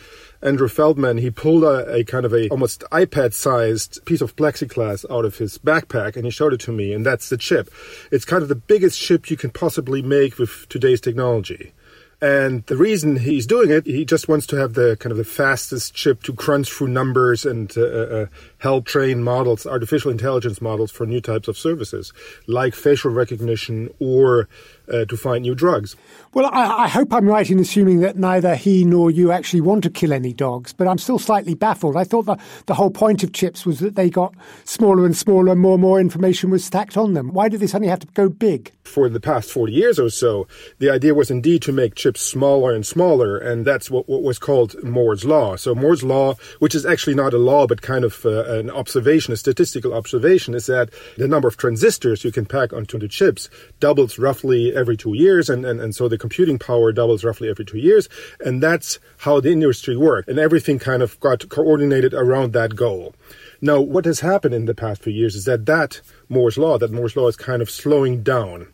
Andrew 0.42 0.68
Feldman, 0.68 1.20
he 1.20 1.30
pulled 1.30 1.64
a, 1.64 1.94
a 1.94 2.04
kind 2.06 2.26
of 2.26 2.34
a 2.34 2.50
almost 2.50 2.86
iPad-sized 2.92 4.04
piece 4.06 4.22
of 4.22 4.36
plexiglass 4.36 5.06
out 5.12 5.26
of 5.26 5.38
his 5.38 5.60
backpack 5.60 6.16
and 6.16 6.26
he 6.26 6.32
showed 6.32 6.54
it 6.54 6.62
to 6.62 6.72
me, 6.72 6.92
and 6.92 7.06
that's 7.06 7.30
the 7.30 7.38
chip. 7.38 7.70
It's 8.12 8.26
kind 8.26 8.42
of 8.42 8.50
the 8.50 8.56
biggest 8.56 9.00
chip 9.00 9.30
you 9.30 9.38
can 9.38 9.52
possibly 9.52 10.02
make 10.02 10.40
with 10.40 10.68
today's 10.70 11.02
technology. 11.02 11.74
And 12.22 12.66
the 12.66 12.76
reason 12.76 13.16
he's 13.16 13.48
doing 13.48 13.72
it, 13.72 13.86
he 13.86 14.04
just 14.04 14.28
wants 14.28 14.46
to 14.48 14.58
have 14.58 14.74
the 14.74 14.98
kind 14.98 15.12
of 15.12 15.18
the 15.18 15.24
fastest 15.24 15.94
chip 15.94 16.22
to 16.24 16.34
crunch 16.34 16.70
through 16.70 16.90
numbers 16.90 17.46
and 17.46 17.72
uh, 17.78 17.82
uh, 17.82 18.26
help 18.58 18.86
train 18.86 19.24
models, 19.24 19.66
artificial 19.66 20.12
intelligence 20.12 20.62
models 20.62 20.92
for 20.92 21.06
new 21.06 21.22
types 21.22 21.48
of 21.48 21.58
services, 21.58 22.12
like 22.46 22.76
facial 22.76 23.12
recognition 23.12 23.90
or 24.00 24.50
uh, 24.92 25.06
to 25.06 25.16
find 25.16 25.44
new 25.44 25.56
drugs. 25.56 25.96
Well, 26.34 26.50
I, 26.52 26.84
I, 26.84 26.88
hope 26.88 27.14
I'm 27.14 27.28
right 27.28 27.50
in 27.50 27.60
assuming 27.60 28.00
that 28.02 28.18
neither 28.18 28.56
he 28.56 28.84
nor 28.84 29.12
you 29.12 29.32
actually 29.32 29.62
want 29.62 29.84
to 29.84 29.90
kill 29.90 30.12
any 30.12 30.34
dogs, 30.34 30.74
but 30.74 30.88
I'm 30.88 30.98
still 30.98 31.20
slightly 31.20 31.54
baffled. 31.54 31.96
I 31.96 32.04
thought 32.04 32.26
the, 32.26 32.38
the 32.66 32.74
whole 32.74 32.90
point 32.90 33.24
of 33.24 33.32
chips 33.32 33.66
was 33.66 33.80
that 33.80 33.96
they 33.96 34.10
got 34.10 34.34
smaller 34.66 35.06
and 35.06 35.16
smaller, 35.16 35.52
and 35.52 35.62
more 35.62 35.74
and 35.74 35.82
more 35.82 36.00
information 36.00 36.50
was 36.50 36.66
stacked 36.66 36.98
on 36.98 37.14
them. 37.14 37.34
Why 37.34 37.50
did 37.50 37.60
this 37.60 37.76
only 37.76 37.88
have 37.88 38.00
to 38.00 38.08
go 38.08 38.30
big? 38.30 38.72
For 38.84 39.10
the 39.10 39.20
past 39.20 39.52
40 39.52 39.72
years 39.72 40.00
or 40.00 40.10
so, 40.10 40.48
the 40.80 40.90
idea 40.90 41.14
was 41.14 41.30
indeed 41.30 41.62
to 41.64 41.72
make 41.72 41.94
chips 41.94 42.09
smaller 42.18 42.74
and 42.74 42.86
smaller, 42.86 43.38
and 43.38 43.66
that's 43.66 43.90
what, 43.90 44.08
what 44.08 44.24
was 44.24 44.40
called 44.40 44.82
Moore's 44.84 45.26
Law. 45.26 45.56
So, 45.56 45.76
Moore's 45.76 46.04
Law, 46.04 46.36
which 46.60 46.76
is 46.76 46.86
actually 46.86 47.16
not 47.16 47.34
a 47.34 47.38
law 47.38 47.68
but 47.68 47.82
kind 47.82 48.04
of 48.04 48.26
uh, 48.26 48.46
an 48.46 48.70
observation, 48.70 49.34
a 49.34 49.38
statistical 49.38 49.94
observation, 49.94 50.54
is 50.54 50.66
that 50.68 50.90
the 51.18 51.28
number 51.28 51.48
of 51.48 51.58
transistors 51.58 52.24
you 52.24 52.32
can 52.32 52.46
pack 52.46 52.74
onto 52.74 52.98
the 52.98 53.08
chips 53.08 53.50
doubles 53.80 54.18
roughly 54.18 54.76
every 54.76 54.98
two 54.98 55.14
years, 55.14 55.50
and, 55.50 55.66
and, 55.66 55.80
and 55.80 55.96
so 55.96 56.08
the 56.08 56.18
computing 56.18 56.60
power 56.60 56.92
doubles 56.92 57.24
roughly 57.24 57.50
every 57.50 57.66
two 57.66 57.78
years, 57.78 58.10
and 58.40 58.62
that's 58.64 59.00
how 59.20 59.40
the 59.40 59.52
industry 59.52 59.98
worked, 59.98 60.30
and 60.30 60.40
everything 60.40 60.80
kind 60.80 61.02
of 61.02 61.20
got 61.20 61.48
coordinated 61.50 62.14
around 62.14 62.54
that 62.54 62.76
goal. 62.76 63.14
Now, 63.62 63.82
what 63.82 64.06
has 64.06 64.22
happened 64.22 64.56
in 64.56 64.66
the 64.66 64.74
past 64.74 65.02
few 65.02 65.12
years 65.12 65.36
is 65.36 65.46
that 65.46 65.66
that 65.66 66.02
Moore's 66.30 66.58
law, 66.58 66.78
that 66.78 66.92
Moore's 66.92 67.18
law 67.18 67.28
is 67.28 67.36
kind 67.36 67.62
of 67.62 67.70
slowing 67.70 68.24
down. 68.24 68.68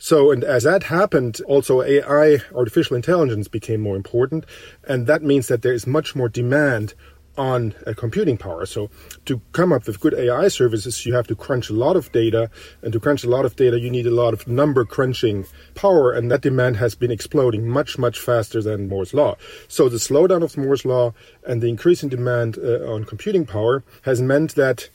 So, 0.00 0.32
and 0.32 0.42
as 0.42 0.64
that 0.64 0.84
happened, 0.84 1.42
also 1.46 1.82
AI, 1.82 2.40
artificial 2.54 2.96
intelligence 2.96 3.48
became 3.48 3.82
more 3.82 3.96
important, 3.96 4.46
and 4.88 5.06
that 5.06 5.22
means 5.22 5.48
that 5.48 5.60
there 5.60 5.74
is 5.74 5.86
much 5.86 6.16
more 6.16 6.30
demand 6.30 6.94
on 7.36 7.74
uh, 7.86 7.92
computing 7.94 8.38
power. 8.38 8.64
So 8.64 8.90
to 9.26 9.40
come 9.52 9.74
up 9.74 9.86
with 9.86 10.00
good 10.00 10.14
AI 10.14 10.48
services, 10.48 11.04
you 11.04 11.14
have 11.14 11.26
to 11.28 11.36
crunch 11.36 11.68
a 11.68 11.74
lot 11.74 11.96
of 11.96 12.10
data, 12.12 12.50
and 12.80 12.94
to 12.94 12.98
crunch 12.98 13.24
a 13.24 13.28
lot 13.28 13.44
of 13.44 13.56
data, 13.56 13.78
you 13.78 13.90
need 13.90 14.06
a 14.06 14.10
lot 14.10 14.32
of 14.32 14.48
number 14.48 14.86
crunching 14.86 15.44
power, 15.74 16.12
and 16.12 16.30
that 16.30 16.40
demand 16.40 16.78
has 16.78 16.94
been 16.94 17.10
exploding 17.10 17.68
much, 17.68 17.98
much 17.98 18.18
faster 18.18 18.62
than 18.62 18.88
Moore's 18.88 19.12
law. 19.12 19.36
So 19.68 19.90
the 19.90 19.98
slowdown 19.98 20.42
of 20.42 20.56
Moore's 20.56 20.86
law 20.86 21.12
and 21.46 21.60
the 21.60 21.68
increase 21.68 22.02
in 22.02 22.08
demand 22.08 22.58
uh, 22.58 22.90
on 22.90 23.04
computing 23.04 23.44
power 23.44 23.84
has 24.02 24.22
meant 24.22 24.54
that 24.54 24.88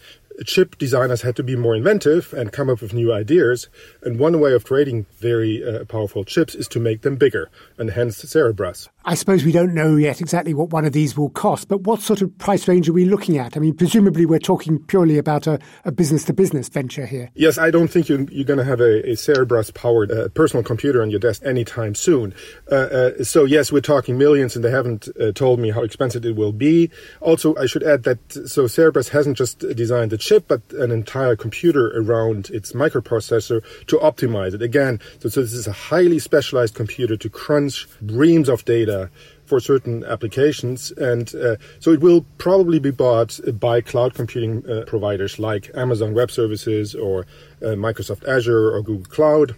chip 0.43 0.77
designers 0.77 1.21
had 1.21 1.35
to 1.35 1.43
be 1.43 1.55
more 1.55 1.75
inventive 1.75 2.33
and 2.33 2.51
come 2.51 2.69
up 2.69 2.81
with 2.81 2.93
new 2.93 3.13
ideas. 3.13 3.69
And 4.03 4.19
one 4.19 4.39
way 4.39 4.53
of 4.53 4.65
creating 4.65 5.05
very 5.19 5.63
uh, 5.63 5.85
powerful 5.85 6.23
chips 6.23 6.55
is 6.55 6.67
to 6.69 6.79
make 6.79 7.01
them 7.01 7.15
bigger, 7.15 7.49
and 7.77 7.91
hence 7.91 8.23
Cerebras. 8.23 8.89
I 9.07 9.13
suppose 9.13 9.45
we 9.45 9.51
don't 9.51 9.73
know 9.73 9.95
yet 9.95 10.19
exactly 10.19 10.53
what 10.53 10.71
one 10.71 10.83
of 10.83 10.93
these 10.93 11.15
will 11.15 11.29
cost, 11.29 11.67
but 11.67 11.81
what 11.81 12.01
sort 12.01 12.21
of 12.21 12.35
price 12.39 12.67
range 12.67 12.89
are 12.89 12.93
we 12.93 13.05
looking 13.05 13.37
at? 13.37 13.55
I 13.55 13.59
mean, 13.59 13.75
presumably 13.75 14.25
we're 14.25 14.39
talking 14.39 14.79
purely 14.79 15.17
about 15.17 15.45
a, 15.47 15.59
business 15.91 16.25
to 16.25 16.33
business 16.33 16.67
venture 16.67 17.05
here. 17.05 17.29
Yes, 17.35 17.57
I 17.57 17.71
don't 17.71 17.87
think 17.87 18.09
you're, 18.09 18.21
you're 18.23 18.45
going 18.45 18.57
to 18.57 18.65
have 18.65 18.81
a, 18.81 19.11
a 19.11 19.13
Cerebras 19.13 19.73
powered 19.73 20.11
uh, 20.11 20.29
personal 20.29 20.63
computer 20.63 21.01
on 21.01 21.09
your 21.11 21.19
desk 21.19 21.43
anytime 21.45 21.95
soon. 21.95 22.33
Uh, 22.71 22.75
uh, 22.75 23.23
so, 23.23 23.45
yes, 23.45 23.71
we're 23.71 23.79
talking 23.79 24.17
millions, 24.17 24.55
and 24.55 24.65
they 24.65 24.71
haven't 24.71 25.07
uh, 25.21 25.31
told 25.31 25.59
me 25.59 25.69
how 25.69 25.83
expensive 25.83 26.25
it 26.25 26.35
will 26.35 26.51
be. 26.51 26.89
Also, 27.21 27.55
I 27.55 27.67
should 27.67 27.83
add 27.83 28.03
that 28.03 28.19
so 28.49 28.65
Cerebras 28.65 29.09
hasn't 29.09 29.37
just 29.37 29.59
designed 29.59 30.11
the 30.11 30.17
chip, 30.25 30.47
but 30.47 30.61
an 30.73 30.91
entire 30.91 31.35
computer 31.35 31.83
around 32.01 32.49
its 32.49 32.73
microprocessor 32.73 33.63
to 33.87 33.95
optimize 33.97 34.53
it. 34.53 34.61
Again, 34.61 34.99
so, 35.19 35.29
so 35.29 35.41
this 35.41 35.53
is 35.53 35.67
a 35.67 35.71
highly 35.71 36.19
specialized 36.19 36.75
computer 36.75 37.15
to 37.17 37.29
crunch 37.29 37.87
reams 38.01 38.49
of 38.49 38.65
data 38.65 39.09
for 39.45 39.59
certain 39.59 40.03
applications. 40.03 40.91
And 40.91 41.33
uh, 41.35 41.57
so 41.79 41.91
it 41.91 42.01
will 42.01 42.25
probably 42.37 42.79
be 42.79 42.91
bought 42.91 43.39
by 43.59 43.81
cloud 43.81 44.13
computing 44.15 44.67
uh, 44.69 44.83
providers 44.87 45.37
like 45.39 45.69
Amazon 45.75 46.13
Web 46.13 46.31
Services 46.31 46.95
or 46.95 47.27
uh, 47.61 47.77
Microsoft 47.87 48.27
Azure 48.27 48.71
or 48.73 48.81
Google 48.81 49.05
Cloud. 49.05 49.55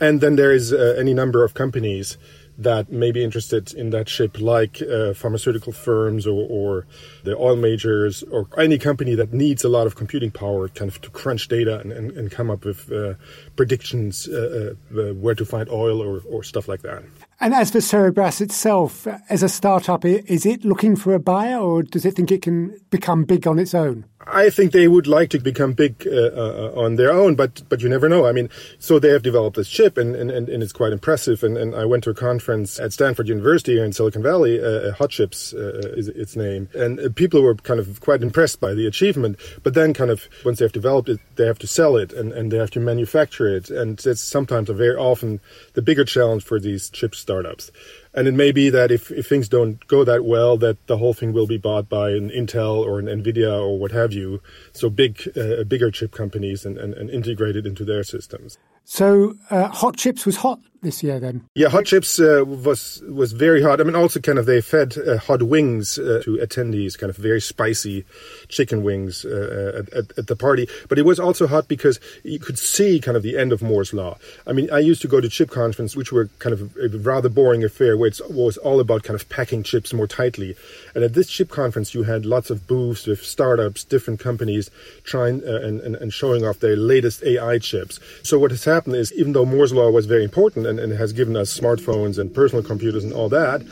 And 0.00 0.20
then 0.20 0.36
there 0.36 0.52
is 0.52 0.72
uh, 0.72 0.94
any 0.98 1.14
number 1.14 1.44
of 1.44 1.54
companies 1.54 2.16
that 2.58 2.92
may 2.92 3.10
be 3.10 3.24
interested 3.24 3.74
in 3.74 3.90
that 3.90 4.08
ship, 4.08 4.40
like 4.40 4.80
uh, 4.82 5.12
pharmaceutical 5.14 5.72
firms 5.72 6.26
or, 6.26 6.46
or, 6.48 6.86
the 7.24 7.36
oil 7.36 7.56
majors 7.56 8.22
or 8.24 8.46
any 8.58 8.78
company 8.78 9.14
that 9.14 9.32
needs 9.32 9.64
a 9.64 9.68
lot 9.68 9.86
of 9.86 9.96
computing 9.96 10.30
power 10.30 10.68
kind 10.68 10.90
of 10.90 11.00
to 11.00 11.10
crunch 11.10 11.48
data 11.48 11.80
and, 11.80 11.90
and, 11.90 12.10
and 12.12 12.30
come 12.30 12.50
up 12.50 12.64
with 12.64 12.92
uh, 12.92 13.14
predictions 13.56 14.28
uh, 14.28 14.74
uh, 14.92 15.14
where 15.14 15.34
to 15.34 15.44
find 15.44 15.68
oil 15.70 16.00
or, 16.02 16.20
or 16.28 16.42
stuff 16.42 16.68
like 16.68 16.82
that. 16.82 17.02
And 17.40 17.52
as 17.52 17.70
for 17.70 17.78
Cerebras 17.80 18.40
itself, 18.40 19.06
as 19.28 19.42
a 19.42 19.48
startup, 19.48 20.04
is 20.04 20.46
it 20.46 20.64
looking 20.64 20.96
for 20.96 21.14
a 21.14 21.18
buyer 21.18 21.58
or 21.58 21.82
does 21.82 22.04
it 22.04 22.14
think 22.14 22.30
it 22.30 22.42
can 22.42 22.78
become 22.90 23.24
big 23.24 23.46
on 23.46 23.58
its 23.58 23.74
own? 23.74 24.04
I 24.26 24.50
think 24.50 24.72
they 24.72 24.88
would 24.88 25.06
like 25.06 25.30
to 25.30 25.38
become 25.38 25.74
big 25.74 26.06
uh, 26.06 26.10
uh, 26.10 26.72
on 26.76 26.96
their 26.96 27.12
own, 27.12 27.34
but 27.34 27.62
but 27.68 27.82
you 27.82 27.88
never 27.88 28.08
know. 28.08 28.26
I 28.26 28.32
mean, 28.32 28.48
so 28.78 28.98
they 28.98 29.10
have 29.10 29.22
developed 29.22 29.56
this 29.56 29.68
chip, 29.68 29.98
and, 29.98 30.16
and, 30.16 30.30
and 30.30 30.62
it's 30.62 30.72
quite 30.72 30.92
impressive. 30.92 31.42
And, 31.42 31.58
and 31.58 31.74
I 31.74 31.84
went 31.84 32.04
to 32.04 32.10
a 32.10 32.14
conference 32.14 32.80
at 32.80 32.92
Stanford 32.92 33.28
University 33.28 33.74
here 33.74 33.84
in 33.84 33.92
Silicon 33.92 34.22
Valley. 34.22 34.60
Uh, 34.60 34.64
uh 34.64 34.92
Hot 34.92 35.10
Chips 35.10 35.52
uh, 35.52 35.92
is 35.94 36.08
its 36.08 36.36
name, 36.36 36.68
and 36.74 37.00
uh, 37.00 37.08
people 37.14 37.42
were 37.42 37.54
kind 37.54 37.80
of 37.80 38.00
quite 38.00 38.22
impressed 38.22 38.60
by 38.60 38.72
the 38.72 38.86
achievement. 38.86 39.38
But 39.62 39.74
then, 39.74 39.92
kind 39.92 40.10
of 40.10 40.28
once 40.44 40.58
they've 40.58 40.72
developed 40.72 41.08
it, 41.08 41.20
they 41.36 41.46
have 41.46 41.58
to 41.58 41.66
sell 41.66 41.96
it, 41.96 42.12
and, 42.12 42.32
and 42.32 42.50
they 42.50 42.58
have 42.58 42.70
to 42.72 42.80
manufacture 42.80 43.54
it, 43.54 43.68
and 43.68 44.04
it's 44.06 44.22
sometimes 44.22 44.70
a 44.70 44.74
very 44.74 44.96
often 44.96 45.40
the 45.74 45.82
bigger 45.82 46.04
challenge 46.04 46.44
for 46.44 46.58
these 46.58 46.88
chip 46.88 47.14
startups. 47.24 47.70
And 48.12 48.28
it 48.28 48.34
may 48.34 48.52
be 48.52 48.70
that 48.70 48.90
if, 48.90 49.10
if 49.10 49.26
things 49.26 49.48
don't 49.48 49.84
go 49.88 50.04
that 50.04 50.24
well, 50.24 50.56
that 50.58 50.76
the 50.86 50.98
whole 50.98 51.14
thing 51.14 51.32
will 51.32 51.46
be 51.46 51.58
bought 51.58 51.88
by 51.88 52.10
an 52.10 52.30
Intel 52.30 52.76
or 52.88 52.98
an 52.98 53.06
Nvidia 53.06 53.54
or 53.66 53.78
what 53.78 53.92
have 53.92 54.12
you. 54.12 54.40
So 54.72 54.90
big, 54.90 55.12
uh, 55.36 55.64
bigger 55.64 55.90
chip 55.90 56.12
companies 56.12 56.64
and, 56.66 56.76
and, 56.78 56.94
and 56.94 57.08
integrated 57.10 57.66
into 57.66 57.84
their 57.84 58.04
systems. 58.04 58.58
So 58.84 59.34
uh, 59.50 59.68
hot 59.68 59.96
chips 59.96 60.26
was 60.26 60.36
hot 60.36 60.60
this 60.84 61.02
year 61.02 61.18
then? 61.18 61.44
Yeah, 61.54 61.68
Hot 61.68 61.86
Chips 61.86 62.20
uh, 62.20 62.44
was 62.46 63.02
was 63.08 63.32
very 63.32 63.62
hot. 63.62 63.80
I 63.80 63.84
mean, 63.84 63.96
also 63.96 64.20
kind 64.20 64.38
of 64.38 64.46
they 64.46 64.60
fed 64.60 64.96
uh, 64.96 65.18
hot 65.18 65.42
wings 65.42 65.98
uh, 65.98 66.22
to 66.24 66.36
attendees, 66.36 66.96
kind 66.96 67.10
of 67.10 67.16
very 67.16 67.40
spicy 67.40 68.04
chicken 68.48 68.82
wings 68.82 69.24
uh, 69.24 69.82
at, 69.82 69.92
at, 69.92 70.18
at, 70.18 70.26
the 70.28 70.36
party. 70.36 70.68
But 70.88 70.98
it 70.98 71.04
was 71.04 71.18
also 71.18 71.46
hot 71.46 71.66
because 71.66 71.98
you 72.22 72.38
could 72.38 72.58
see 72.58 73.00
kind 73.00 73.16
of 73.16 73.22
the 73.22 73.36
end 73.36 73.52
of 73.52 73.62
Moore's 73.62 73.92
law. 73.92 74.18
I 74.46 74.52
mean, 74.52 74.70
I 74.70 74.78
used 74.78 75.02
to 75.02 75.08
go 75.08 75.20
to 75.20 75.28
chip 75.28 75.50
conferences, 75.50 75.96
which 75.96 76.12
were 76.12 76.28
kind 76.38 76.52
of 76.52 76.76
a 76.76 76.88
rather 76.98 77.28
boring 77.28 77.64
affair, 77.64 77.96
where 77.96 78.08
it 78.08 78.20
was 78.30 78.56
all 78.58 78.78
about 78.78 79.02
kind 79.02 79.18
of 79.18 79.28
packing 79.28 79.62
chips 79.62 79.92
more 79.92 80.06
tightly. 80.06 80.56
And 80.94 81.02
at 81.02 81.14
this 81.14 81.28
chip 81.28 81.48
conference, 81.48 81.94
you 81.94 82.04
had 82.04 82.24
lots 82.24 82.50
of 82.50 82.66
booths 82.66 83.06
with 83.06 83.24
startups, 83.24 83.84
different 83.84 84.20
companies 84.20 84.70
trying 85.02 85.42
uh, 85.44 85.60
and, 85.62 85.80
and, 85.80 85.96
and 85.96 86.12
showing 86.12 86.44
off 86.44 86.60
their 86.60 86.76
latest 86.76 87.22
AI 87.24 87.58
chips. 87.58 87.98
So 88.22 88.38
what 88.38 88.50
has 88.50 88.64
happened 88.64 88.96
is, 88.96 89.12
even 89.14 89.32
though 89.32 89.46
Moore's 89.46 89.72
law 89.72 89.90
was 89.90 90.06
very 90.06 90.24
important 90.24 90.66
and, 90.78 90.92
and 90.92 90.98
has 90.98 91.12
given 91.12 91.36
us 91.36 91.58
smartphones 91.58 92.18
and 92.18 92.34
personal 92.34 92.62
computers 92.62 93.04
and 93.04 93.12
all 93.12 93.28
that, 93.28 93.62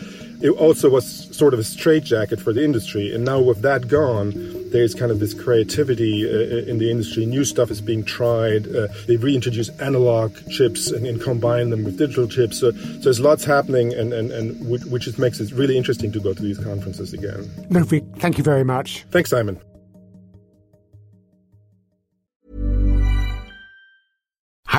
it 0.42 0.50
also 0.50 0.90
was 0.90 1.35
sort 1.37 1.54
of 1.54 1.61
a 1.61 1.64
straitjacket 1.64 2.40
for 2.40 2.52
the 2.52 2.64
industry. 2.64 3.14
And 3.14 3.25
now 3.25 3.40
with 3.40 3.62
that 3.62 3.87
gone, 3.88 4.32
there's 4.71 4.94
kind 4.94 5.12
of 5.12 5.21
this 5.21 5.35
creativity 5.35 6.25
uh, 6.26 6.68
in 6.68 6.78
the 6.78 6.90
industry. 6.90 7.26
New 7.26 7.44
stuff 7.44 7.71
is 7.71 7.80
being 7.80 8.04
tried. 8.04 8.66
Uh, 8.75 8.88
they 9.06 9.16
reintroduce 9.16 9.68
analog 9.80 10.35
chips 10.50 10.90
and, 10.90 11.06
and, 11.06 11.23
combine 11.23 11.71
them 11.71 11.85
with 11.85 11.99
digital 11.99 12.26
chips. 12.26 12.59
So, 12.59 12.73
so 12.73 12.78
there's 12.78 13.21
lots 13.21 13.44
happening, 13.44 13.92
and, 13.92 14.12
and, 14.12 14.32
and 14.32 14.68
which, 14.68 14.85
which 14.87 15.18
makes 15.18 15.38
it 15.38 15.52
really 15.52 15.76
interesting 15.76 16.11
to 16.12 16.21
go 16.21 16.35
to 16.35 16.42
these 16.42 16.59
conferences 16.59 17.12
again. 17.12 17.49
Ludwig, 17.71 18.04
thank 18.16 18.38
you 18.38 18.44
very 18.44 18.64
much. 18.64 19.04
Thanks, 19.11 19.30
Simon. 19.30 19.61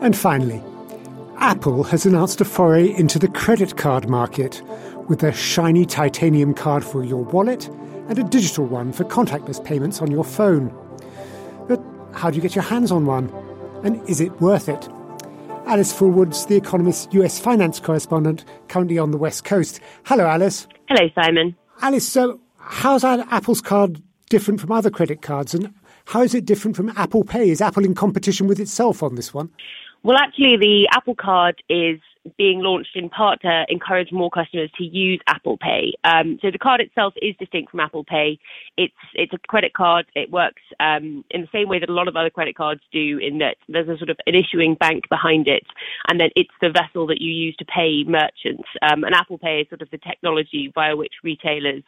And 0.00 0.16
finally, 0.16 0.62
Apple 1.38 1.82
has 1.84 2.06
announced 2.06 2.40
a 2.40 2.44
foray 2.44 2.94
into 2.94 3.18
the 3.18 3.28
credit 3.28 3.76
card 3.76 4.08
market 4.08 4.62
with 5.08 5.22
a 5.22 5.32
shiny 5.32 5.84
titanium 5.84 6.54
card 6.54 6.84
for 6.84 7.04
your 7.04 7.24
wallet 7.24 7.68
and 8.08 8.18
a 8.18 8.22
digital 8.24 8.64
one 8.64 8.92
for 8.92 9.04
contactless 9.04 9.62
payments 9.62 10.00
on 10.00 10.10
your 10.10 10.24
phone. 10.24 10.72
But 11.66 11.82
how 12.14 12.30
do 12.30 12.36
you 12.36 12.42
get 12.42 12.54
your 12.54 12.64
hands 12.64 12.90
on 12.90 13.06
one? 13.06 13.28
And 13.84 14.00
is 14.08 14.20
it 14.20 14.40
worth 14.40 14.68
it? 14.68 14.88
Alice 15.66 15.92
Fulwood's 15.92 16.46
The 16.46 16.56
Economist 16.56 17.12
US 17.14 17.38
finance 17.38 17.78
correspondent, 17.80 18.44
currently 18.68 18.98
on 18.98 19.10
the 19.10 19.18
West 19.18 19.44
Coast. 19.44 19.80
Hello, 20.04 20.26
Alice. 20.26 20.66
Hello, 20.88 21.08
Simon. 21.14 21.54
Alice, 21.82 22.08
so 22.08 22.40
how's 22.58 23.04
Apple's 23.04 23.60
card 23.60 24.02
different 24.30 24.60
from 24.60 24.72
other 24.72 24.90
credit 24.90 25.22
cards? 25.22 25.54
And 25.54 25.74
how 26.06 26.22
is 26.22 26.34
it 26.34 26.46
different 26.46 26.76
from 26.76 26.88
Apple 26.96 27.24
Pay? 27.24 27.50
Is 27.50 27.60
Apple 27.60 27.84
in 27.84 27.94
competition 27.94 28.46
with 28.46 28.58
itself 28.60 29.02
on 29.02 29.14
this 29.16 29.34
one? 29.34 29.50
Well, 30.02 30.16
actually, 30.16 30.56
the 30.56 30.88
Apple 30.92 31.16
Card 31.16 31.62
is 31.68 32.00
being 32.36 32.60
launched 32.60 32.94
in 32.94 33.08
part 33.08 33.40
to 33.42 33.64
encourage 33.68 34.12
more 34.12 34.30
customers 34.30 34.70
to 34.76 34.84
use 34.84 35.20
Apple 35.26 35.56
Pay. 35.56 35.94
Um, 36.04 36.38
so 36.42 36.50
the 36.50 36.58
card 36.58 36.80
itself 36.80 37.14
is 37.22 37.34
distinct 37.38 37.70
from 37.70 37.80
Apple 37.80 38.04
Pay. 38.04 38.38
It's 38.76 38.94
it's 39.14 39.32
a 39.32 39.38
credit 39.38 39.72
card. 39.72 40.06
It 40.14 40.30
works 40.30 40.62
um, 40.78 41.24
in 41.30 41.42
the 41.42 41.48
same 41.52 41.68
way 41.68 41.78
that 41.78 41.88
a 41.88 41.92
lot 41.92 42.08
of 42.08 42.16
other 42.16 42.30
credit 42.30 42.56
cards 42.56 42.80
do, 42.92 43.18
in 43.18 43.38
that 43.38 43.56
there's 43.68 43.88
a 43.88 43.96
sort 43.96 44.10
of 44.10 44.18
an 44.26 44.34
issuing 44.34 44.74
bank 44.74 45.08
behind 45.08 45.48
it, 45.48 45.64
and 46.08 46.20
then 46.20 46.30
it's 46.36 46.54
the 46.60 46.70
vessel 46.70 47.06
that 47.08 47.20
you 47.20 47.32
use 47.32 47.56
to 47.56 47.64
pay 47.64 48.04
merchants. 48.04 48.68
Um, 48.82 49.04
and 49.04 49.14
Apple 49.14 49.38
Pay 49.38 49.62
is 49.62 49.68
sort 49.68 49.82
of 49.82 49.90
the 49.90 49.98
technology 49.98 50.70
via 50.74 50.96
which 50.96 51.14
retailers 51.22 51.82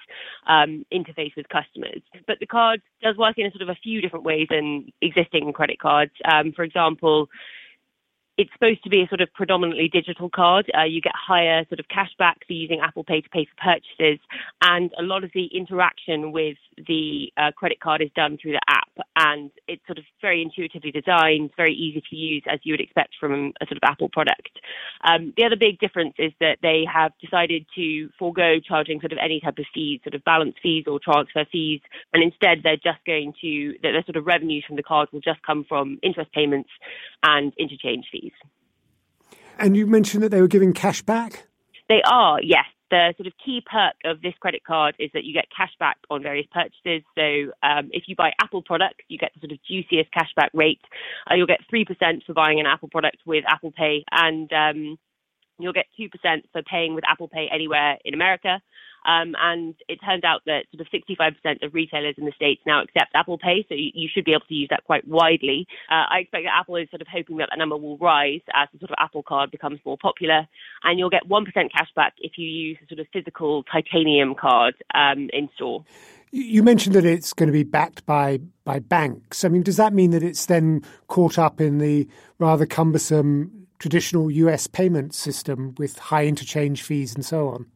um, 0.46 0.84
interface 0.92 1.36
with 1.36 1.48
customers. 1.48 2.02
But 2.26 2.40
the 2.40 2.46
card 2.46 2.80
does 3.02 3.16
work 3.16 3.38
in 3.38 3.46
a 3.46 3.50
sort 3.50 3.62
of 3.62 3.68
a 3.68 3.78
few 3.82 4.00
different 4.00 4.24
ways 4.24 4.48
than 4.50 4.92
existing 5.00 5.52
credit 5.52 5.78
cards. 5.78 6.12
Um, 6.24 6.52
for 6.52 6.64
example 6.64 7.28
it's 8.40 8.50
supposed 8.54 8.82
to 8.82 8.88
be 8.88 9.02
a 9.02 9.08
sort 9.08 9.20
of 9.20 9.28
predominantly 9.34 9.86
digital 9.86 10.30
card. 10.30 10.64
Uh, 10.74 10.84
you 10.84 11.02
get 11.02 11.12
higher 11.14 11.62
sort 11.68 11.78
of 11.78 11.84
cashback 11.88 12.36
for 12.46 12.54
using 12.54 12.80
Apple 12.80 13.04
Pay 13.04 13.20
to 13.20 13.28
pay 13.28 13.44
for 13.44 13.62
purchases, 13.62 14.18
and 14.62 14.90
a 14.98 15.02
lot 15.02 15.24
of 15.24 15.30
the 15.34 15.44
interaction 15.54 16.32
with 16.32 16.56
the 16.88 17.30
uh, 17.36 17.50
credit 17.52 17.80
card 17.80 18.00
is 18.00 18.08
done 18.16 18.38
through 18.40 18.52
the 18.52 18.60
app, 18.66 18.88
and 19.16 19.50
it's 19.68 19.84
sort 19.86 19.98
of 19.98 20.04
very 20.22 20.40
intuitively 20.40 20.90
designed, 20.90 21.50
very 21.54 21.74
easy 21.74 22.02
to 22.08 22.16
use, 22.16 22.42
as 22.50 22.58
you 22.62 22.72
would 22.72 22.80
expect 22.80 23.10
from 23.20 23.52
a 23.60 23.66
sort 23.66 23.76
of 23.76 23.82
Apple 23.82 24.08
product. 24.08 24.58
Um, 25.04 25.34
the 25.36 25.44
other 25.44 25.56
big 25.60 25.78
difference 25.78 26.14
is 26.18 26.32
that 26.40 26.56
they 26.62 26.84
have 26.90 27.12
decided 27.20 27.66
to 27.74 28.08
forego 28.18 28.58
charging 28.58 29.00
sort 29.00 29.12
of 29.12 29.18
any 29.22 29.40
type 29.40 29.58
of 29.58 29.66
fees, 29.74 30.00
sort 30.02 30.14
of 30.14 30.24
balance 30.24 30.54
fees 30.62 30.84
or 30.86 30.98
transfer 30.98 31.44
fees, 31.52 31.82
and 32.14 32.22
instead 32.22 32.62
they're 32.62 32.76
just 32.76 33.04
going 33.04 33.34
to 33.42 33.74
the, 33.82 33.92
the 33.92 34.02
sort 34.06 34.16
of 34.16 34.24
revenues 34.24 34.64
from 34.66 34.76
the 34.76 34.82
card 34.82 35.10
will 35.12 35.20
just 35.20 35.42
come 35.42 35.66
from 35.68 35.98
interest 36.02 36.32
payments 36.32 36.70
and 37.22 37.52
interchange 37.58 38.06
fees. 38.10 38.29
And 39.58 39.76
you 39.76 39.86
mentioned 39.86 40.22
that 40.22 40.30
they 40.30 40.40
were 40.40 40.48
giving 40.48 40.72
cash 40.72 41.02
back? 41.02 41.46
They 41.88 42.02
are, 42.10 42.40
yes. 42.42 42.64
The 42.90 43.14
sort 43.16 43.28
of 43.28 43.34
key 43.44 43.62
perk 43.70 43.94
of 44.04 44.20
this 44.20 44.34
credit 44.40 44.64
card 44.64 44.96
is 44.98 45.10
that 45.14 45.24
you 45.24 45.32
get 45.32 45.44
cash 45.56 45.70
back 45.78 45.98
on 46.10 46.22
various 46.22 46.46
purchases. 46.50 47.04
So 47.14 47.52
um, 47.62 47.90
if 47.92 48.04
you 48.06 48.16
buy 48.16 48.32
Apple 48.40 48.62
products, 48.62 49.04
you 49.08 49.16
get 49.16 49.32
the 49.34 49.40
sort 49.40 49.52
of 49.52 49.58
juiciest 49.62 50.10
cashback 50.12 50.48
rate. 50.54 50.80
Uh, 51.30 51.34
you'll 51.34 51.46
get 51.46 51.60
3% 51.72 51.86
for 52.24 52.32
buying 52.32 52.58
an 52.58 52.66
Apple 52.66 52.88
product 52.88 53.18
with 53.26 53.44
Apple 53.46 53.70
Pay, 53.70 54.04
and 54.10 54.52
um, 54.52 54.98
you'll 55.60 55.72
get 55.72 55.86
2% 55.98 56.08
for 56.52 56.62
paying 56.62 56.94
with 56.94 57.04
Apple 57.08 57.28
Pay 57.28 57.48
anywhere 57.52 57.98
in 58.04 58.14
America. 58.14 58.60
Um, 59.04 59.34
and 59.40 59.74
it 59.88 59.98
turns 60.04 60.24
out 60.24 60.42
that 60.46 60.64
sort 60.72 60.80
of 60.80 60.88
65% 60.92 61.64
of 61.64 61.74
retailers 61.74 62.14
in 62.18 62.24
the 62.24 62.32
States 62.32 62.60
now 62.66 62.82
accept 62.82 63.12
Apple 63.14 63.38
Pay, 63.38 63.64
so 63.68 63.74
you, 63.74 63.90
you 63.94 64.08
should 64.12 64.24
be 64.24 64.32
able 64.32 64.46
to 64.48 64.54
use 64.54 64.68
that 64.70 64.84
quite 64.84 65.06
widely. 65.06 65.66
Uh, 65.90 66.04
I 66.10 66.18
expect 66.20 66.44
that 66.44 66.58
Apple 66.58 66.76
is 66.76 66.88
sort 66.90 67.02
of 67.02 67.08
hoping 67.08 67.38
that 67.38 67.48
that 67.50 67.58
number 67.58 67.76
will 67.76 67.98
rise 67.98 68.40
as 68.54 68.68
the 68.72 68.78
sort 68.78 68.90
of 68.90 68.96
Apple 68.98 69.22
card 69.22 69.50
becomes 69.50 69.80
more 69.84 69.96
popular, 69.96 70.46
and 70.84 70.98
you'll 70.98 71.10
get 71.10 71.28
1% 71.28 71.44
cash 71.54 71.88
back 71.96 72.14
if 72.18 72.32
you 72.36 72.46
use 72.46 72.78
a 72.84 72.88
sort 72.88 73.00
of 73.00 73.06
physical 73.12 73.62
titanium 73.64 74.34
card 74.34 74.74
um, 74.94 75.28
in 75.32 75.48
store. 75.54 75.84
You 76.32 76.62
mentioned 76.62 76.94
that 76.94 77.04
it's 77.04 77.32
going 77.32 77.48
to 77.48 77.52
be 77.52 77.64
backed 77.64 78.06
by 78.06 78.38
by 78.64 78.78
banks. 78.78 79.44
I 79.44 79.48
mean, 79.48 79.64
does 79.64 79.76
that 79.78 79.92
mean 79.92 80.12
that 80.12 80.22
it's 80.22 80.46
then 80.46 80.82
caught 81.08 81.38
up 81.38 81.60
in 81.60 81.78
the 81.78 82.08
rather 82.38 82.66
cumbersome 82.66 83.66
traditional 83.80 84.30
US 84.30 84.68
payment 84.68 85.12
system 85.12 85.74
with 85.76 85.98
high 85.98 86.26
interchange 86.26 86.82
fees 86.82 87.14
and 87.14 87.24
so 87.24 87.48
on? 87.48 87.66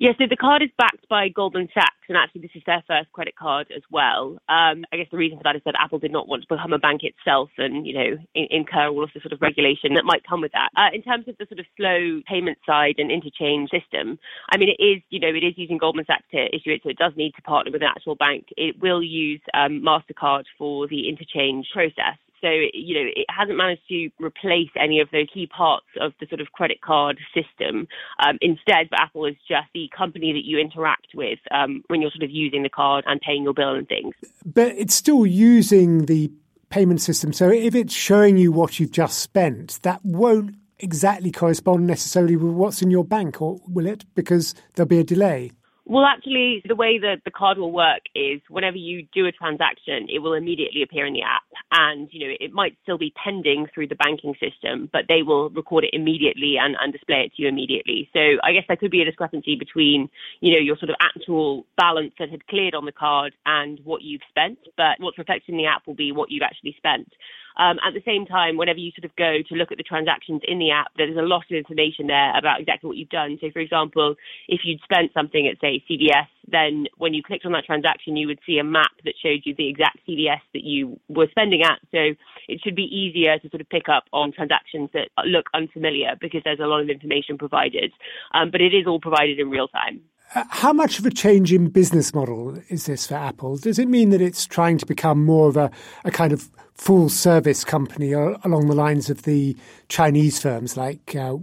Yeah, 0.00 0.12
so 0.16 0.26
the 0.30 0.36
card 0.36 0.62
is 0.62 0.70
backed 0.78 1.08
by 1.08 1.28
Goldman 1.28 1.68
Sachs, 1.74 2.06
and 2.08 2.16
actually 2.16 2.42
this 2.42 2.52
is 2.54 2.62
their 2.66 2.84
first 2.86 3.10
credit 3.10 3.34
card 3.34 3.66
as 3.74 3.82
well. 3.90 4.38
Um, 4.48 4.84
I 4.92 4.96
guess 4.96 5.08
the 5.10 5.16
reason 5.16 5.38
for 5.38 5.42
that 5.42 5.56
is 5.56 5.62
that 5.64 5.74
Apple 5.76 5.98
did 5.98 6.12
not 6.12 6.28
want 6.28 6.42
to 6.42 6.48
become 6.48 6.72
a 6.72 6.78
bank 6.78 7.00
itself 7.02 7.50
and, 7.58 7.84
you 7.84 7.94
know, 7.94 8.16
in- 8.32 8.46
incur 8.48 8.86
all 8.86 9.02
of 9.02 9.10
the 9.12 9.20
sort 9.20 9.32
of 9.32 9.42
regulation 9.42 9.94
that 9.94 10.04
might 10.04 10.22
come 10.22 10.40
with 10.40 10.52
that. 10.52 10.68
Uh, 10.76 10.94
in 10.94 11.02
terms 11.02 11.26
of 11.26 11.36
the 11.38 11.46
sort 11.46 11.58
of 11.58 11.66
slow 11.76 12.22
payment 12.28 12.58
side 12.64 12.94
and 12.98 13.10
interchange 13.10 13.70
system, 13.70 14.20
I 14.52 14.56
mean, 14.56 14.68
it 14.68 14.80
is, 14.80 15.02
you 15.10 15.18
know, 15.18 15.34
it 15.34 15.42
is 15.42 15.54
using 15.58 15.78
Goldman 15.78 16.04
Sachs 16.06 16.30
to 16.30 16.46
issue 16.54 16.70
it, 16.70 16.82
so 16.84 16.90
it 16.90 16.96
does 16.96 17.14
need 17.16 17.34
to 17.34 17.42
partner 17.42 17.72
with 17.72 17.82
an 17.82 17.88
actual 17.90 18.14
bank. 18.14 18.46
It 18.56 18.80
will 18.80 19.02
use 19.02 19.40
um, 19.52 19.82
MasterCard 19.82 20.44
for 20.56 20.86
the 20.86 21.08
interchange 21.08 21.66
process. 21.72 22.18
So, 22.40 22.48
you 22.72 22.94
know, 22.94 23.10
it 23.14 23.26
hasn't 23.28 23.56
managed 23.56 23.82
to 23.88 24.10
replace 24.20 24.70
any 24.80 25.00
of 25.00 25.08
those 25.10 25.26
key 25.32 25.46
parts 25.46 25.86
of 26.00 26.12
the 26.20 26.26
sort 26.28 26.40
of 26.40 26.52
credit 26.52 26.80
card 26.80 27.18
system. 27.34 27.88
Um, 28.24 28.38
instead, 28.40 28.88
Apple 28.92 29.26
is 29.26 29.36
just 29.48 29.68
the 29.74 29.90
company 29.96 30.32
that 30.32 30.44
you 30.44 30.58
interact 30.58 31.08
with 31.14 31.38
um, 31.50 31.82
when 31.88 32.00
you're 32.00 32.10
sort 32.10 32.24
of 32.24 32.30
using 32.30 32.62
the 32.62 32.68
card 32.68 33.04
and 33.06 33.20
paying 33.20 33.42
your 33.42 33.54
bill 33.54 33.74
and 33.74 33.88
things. 33.88 34.14
But 34.44 34.68
it's 34.76 34.94
still 34.94 35.26
using 35.26 36.06
the 36.06 36.30
payment 36.70 37.00
system. 37.00 37.32
So 37.32 37.50
if 37.50 37.74
it's 37.74 37.94
showing 37.94 38.36
you 38.36 38.52
what 38.52 38.78
you've 38.78 38.92
just 38.92 39.18
spent, 39.18 39.78
that 39.82 40.04
won't 40.04 40.54
exactly 40.78 41.32
correspond 41.32 41.86
necessarily 41.86 42.36
with 42.36 42.52
what's 42.52 42.82
in 42.82 42.90
your 42.90 43.04
bank, 43.04 43.42
or 43.42 43.60
will 43.66 43.86
it? 43.86 44.04
Because 44.14 44.54
there'll 44.74 44.88
be 44.88 45.00
a 45.00 45.04
delay. 45.04 45.50
Well, 45.88 46.04
actually, 46.04 46.62
the 46.68 46.74
way 46.74 46.98
that 46.98 47.22
the 47.24 47.30
card 47.30 47.56
will 47.56 47.72
work 47.72 48.02
is 48.14 48.42
whenever 48.50 48.76
you 48.76 49.06
do 49.14 49.24
a 49.24 49.32
transaction, 49.32 50.06
it 50.10 50.18
will 50.18 50.34
immediately 50.34 50.82
appear 50.82 51.06
in 51.06 51.14
the 51.14 51.22
app. 51.22 51.44
And, 51.72 52.10
you 52.12 52.28
know, 52.28 52.34
it 52.38 52.52
might 52.52 52.76
still 52.82 52.98
be 52.98 53.10
pending 53.16 53.68
through 53.72 53.88
the 53.88 53.94
banking 53.94 54.34
system, 54.38 54.90
but 54.92 55.06
they 55.08 55.22
will 55.22 55.48
record 55.48 55.84
it 55.84 55.94
immediately 55.94 56.56
and, 56.60 56.76
and 56.78 56.92
display 56.92 57.22
it 57.24 57.34
to 57.36 57.42
you 57.42 57.48
immediately. 57.48 58.10
So 58.12 58.20
I 58.44 58.52
guess 58.52 58.64
there 58.68 58.76
could 58.76 58.90
be 58.90 59.00
a 59.00 59.06
discrepancy 59.06 59.56
between, 59.56 60.10
you 60.40 60.52
know, 60.52 60.58
your 60.58 60.76
sort 60.76 60.90
of 60.90 60.96
actual 61.00 61.64
balance 61.78 62.12
that 62.18 62.28
had 62.28 62.46
cleared 62.48 62.74
on 62.74 62.84
the 62.84 62.92
card 62.92 63.34
and 63.46 63.80
what 63.82 64.02
you've 64.02 64.20
spent. 64.28 64.58
But 64.76 65.00
what's 65.00 65.16
reflected 65.16 65.52
in 65.52 65.56
the 65.56 65.66
app 65.66 65.86
will 65.86 65.94
be 65.94 66.12
what 66.12 66.30
you've 66.30 66.42
actually 66.42 66.74
spent. 66.76 67.10
Um, 67.56 67.78
at 67.86 67.94
the 67.94 68.02
same 68.04 68.26
time, 68.26 68.56
whenever 68.56 68.78
you 68.78 68.92
sort 68.92 69.04
of 69.04 69.16
go 69.16 69.42
to 69.48 69.54
look 69.54 69.72
at 69.72 69.78
the 69.78 69.84
transactions 69.84 70.42
in 70.46 70.58
the 70.58 70.70
app, 70.70 70.92
there's 70.96 71.16
a 71.16 71.22
lot 71.22 71.44
of 71.50 71.56
information 71.56 72.06
there 72.06 72.36
about 72.36 72.60
exactly 72.60 72.88
what 72.88 72.96
you've 72.96 73.08
done. 73.08 73.38
So, 73.40 73.50
for 73.50 73.60
example, 73.60 74.14
if 74.48 74.60
you'd 74.64 74.80
spent 74.82 75.12
something 75.14 75.46
at, 75.48 75.60
say, 75.60 75.82
CVS, 75.90 76.28
then 76.50 76.86
when 76.96 77.14
you 77.14 77.22
clicked 77.22 77.44
on 77.46 77.52
that 77.52 77.64
transaction, 77.64 78.16
you 78.16 78.26
would 78.26 78.40
see 78.46 78.58
a 78.58 78.64
map 78.64 78.92
that 79.04 79.14
showed 79.22 79.42
you 79.44 79.54
the 79.56 79.68
exact 79.68 79.98
CVS 80.08 80.40
that 80.54 80.64
you 80.64 80.98
were 81.08 81.28
spending 81.30 81.62
at. 81.62 81.78
So, 81.90 82.14
it 82.48 82.60
should 82.62 82.76
be 82.76 82.84
easier 82.84 83.38
to 83.38 83.50
sort 83.50 83.60
of 83.60 83.68
pick 83.68 83.88
up 83.88 84.04
on 84.12 84.32
transactions 84.32 84.90
that 84.94 85.08
look 85.24 85.46
unfamiliar 85.54 86.14
because 86.20 86.42
there's 86.44 86.60
a 86.60 86.66
lot 86.66 86.80
of 86.80 86.88
information 86.88 87.38
provided. 87.38 87.92
Um, 88.32 88.50
but 88.50 88.60
it 88.60 88.74
is 88.74 88.86
all 88.86 89.00
provided 89.00 89.38
in 89.38 89.50
real 89.50 89.68
time. 89.68 90.00
Uh, 90.34 90.44
how 90.50 90.72
much 90.72 90.98
of 90.98 91.06
a 91.06 91.10
change 91.10 91.52
in 91.52 91.68
business 91.68 92.12
model 92.12 92.58
is 92.68 92.84
this 92.84 93.06
for 93.06 93.14
Apple? 93.14 93.56
Does 93.56 93.78
it 93.78 93.88
mean 93.88 94.10
that 94.10 94.20
it's 94.20 94.44
trying 94.44 94.76
to 94.78 94.84
become 94.84 95.24
more 95.24 95.48
of 95.48 95.56
a, 95.56 95.70
a 96.04 96.10
kind 96.10 96.32
of 96.32 96.50
full 96.74 97.08
service 97.08 97.64
company 97.64 98.12
along 98.12 98.66
the 98.66 98.74
lines 98.74 99.08
of 99.08 99.22
the 99.22 99.56
Chinese 99.88 100.40
firms 100.40 100.76
like 100.76 101.16
uh, 101.16 101.36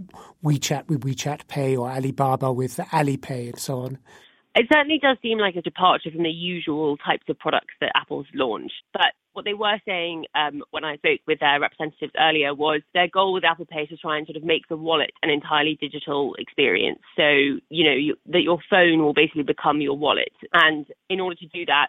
WeChat 0.44 0.88
with 0.88 1.00
WeChat 1.00 1.48
Pay 1.48 1.76
or 1.76 1.90
Alibaba 1.90 2.52
with 2.52 2.76
Alipay 2.76 3.50
and 3.50 3.58
so 3.58 3.80
on? 3.80 3.98
It 4.54 4.66
certainly 4.72 4.98
does 4.98 5.18
seem 5.20 5.38
like 5.38 5.56
a 5.56 5.62
departure 5.62 6.10
from 6.10 6.22
the 6.22 6.30
usual 6.30 6.96
types 6.96 7.24
of 7.28 7.38
products 7.38 7.74
that 7.80 7.90
Apple's 7.94 8.26
launched. 8.34 8.82
But 8.92 9.12
what 9.36 9.44
they 9.44 9.54
were 9.54 9.78
saying 9.86 10.24
um, 10.34 10.62
when 10.70 10.84
I 10.84 10.96
spoke 10.96 11.20
with 11.26 11.40
their 11.40 11.60
representatives 11.60 12.12
earlier 12.18 12.54
was 12.54 12.80
their 12.94 13.06
goal 13.06 13.34
with 13.34 13.44
Apple 13.44 13.66
Pay 13.66 13.82
is 13.82 13.90
to 13.90 13.96
try 13.96 14.16
and 14.16 14.26
sort 14.26 14.36
of 14.36 14.42
make 14.42 14.66
the 14.68 14.76
wallet 14.76 15.12
an 15.22 15.30
entirely 15.30 15.76
digital 15.78 16.34
experience. 16.38 17.00
So, 17.16 17.22
you 17.68 17.84
know, 17.84 17.92
you, 17.92 18.16
that 18.26 18.42
your 18.42 18.58
phone 18.70 19.02
will 19.02 19.12
basically 19.12 19.42
become 19.42 19.82
your 19.82 19.96
wallet. 19.96 20.32
And 20.54 20.86
in 21.10 21.20
order 21.20 21.36
to 21.36 21.46
do 21.46 21.66
that, 21.66 21.88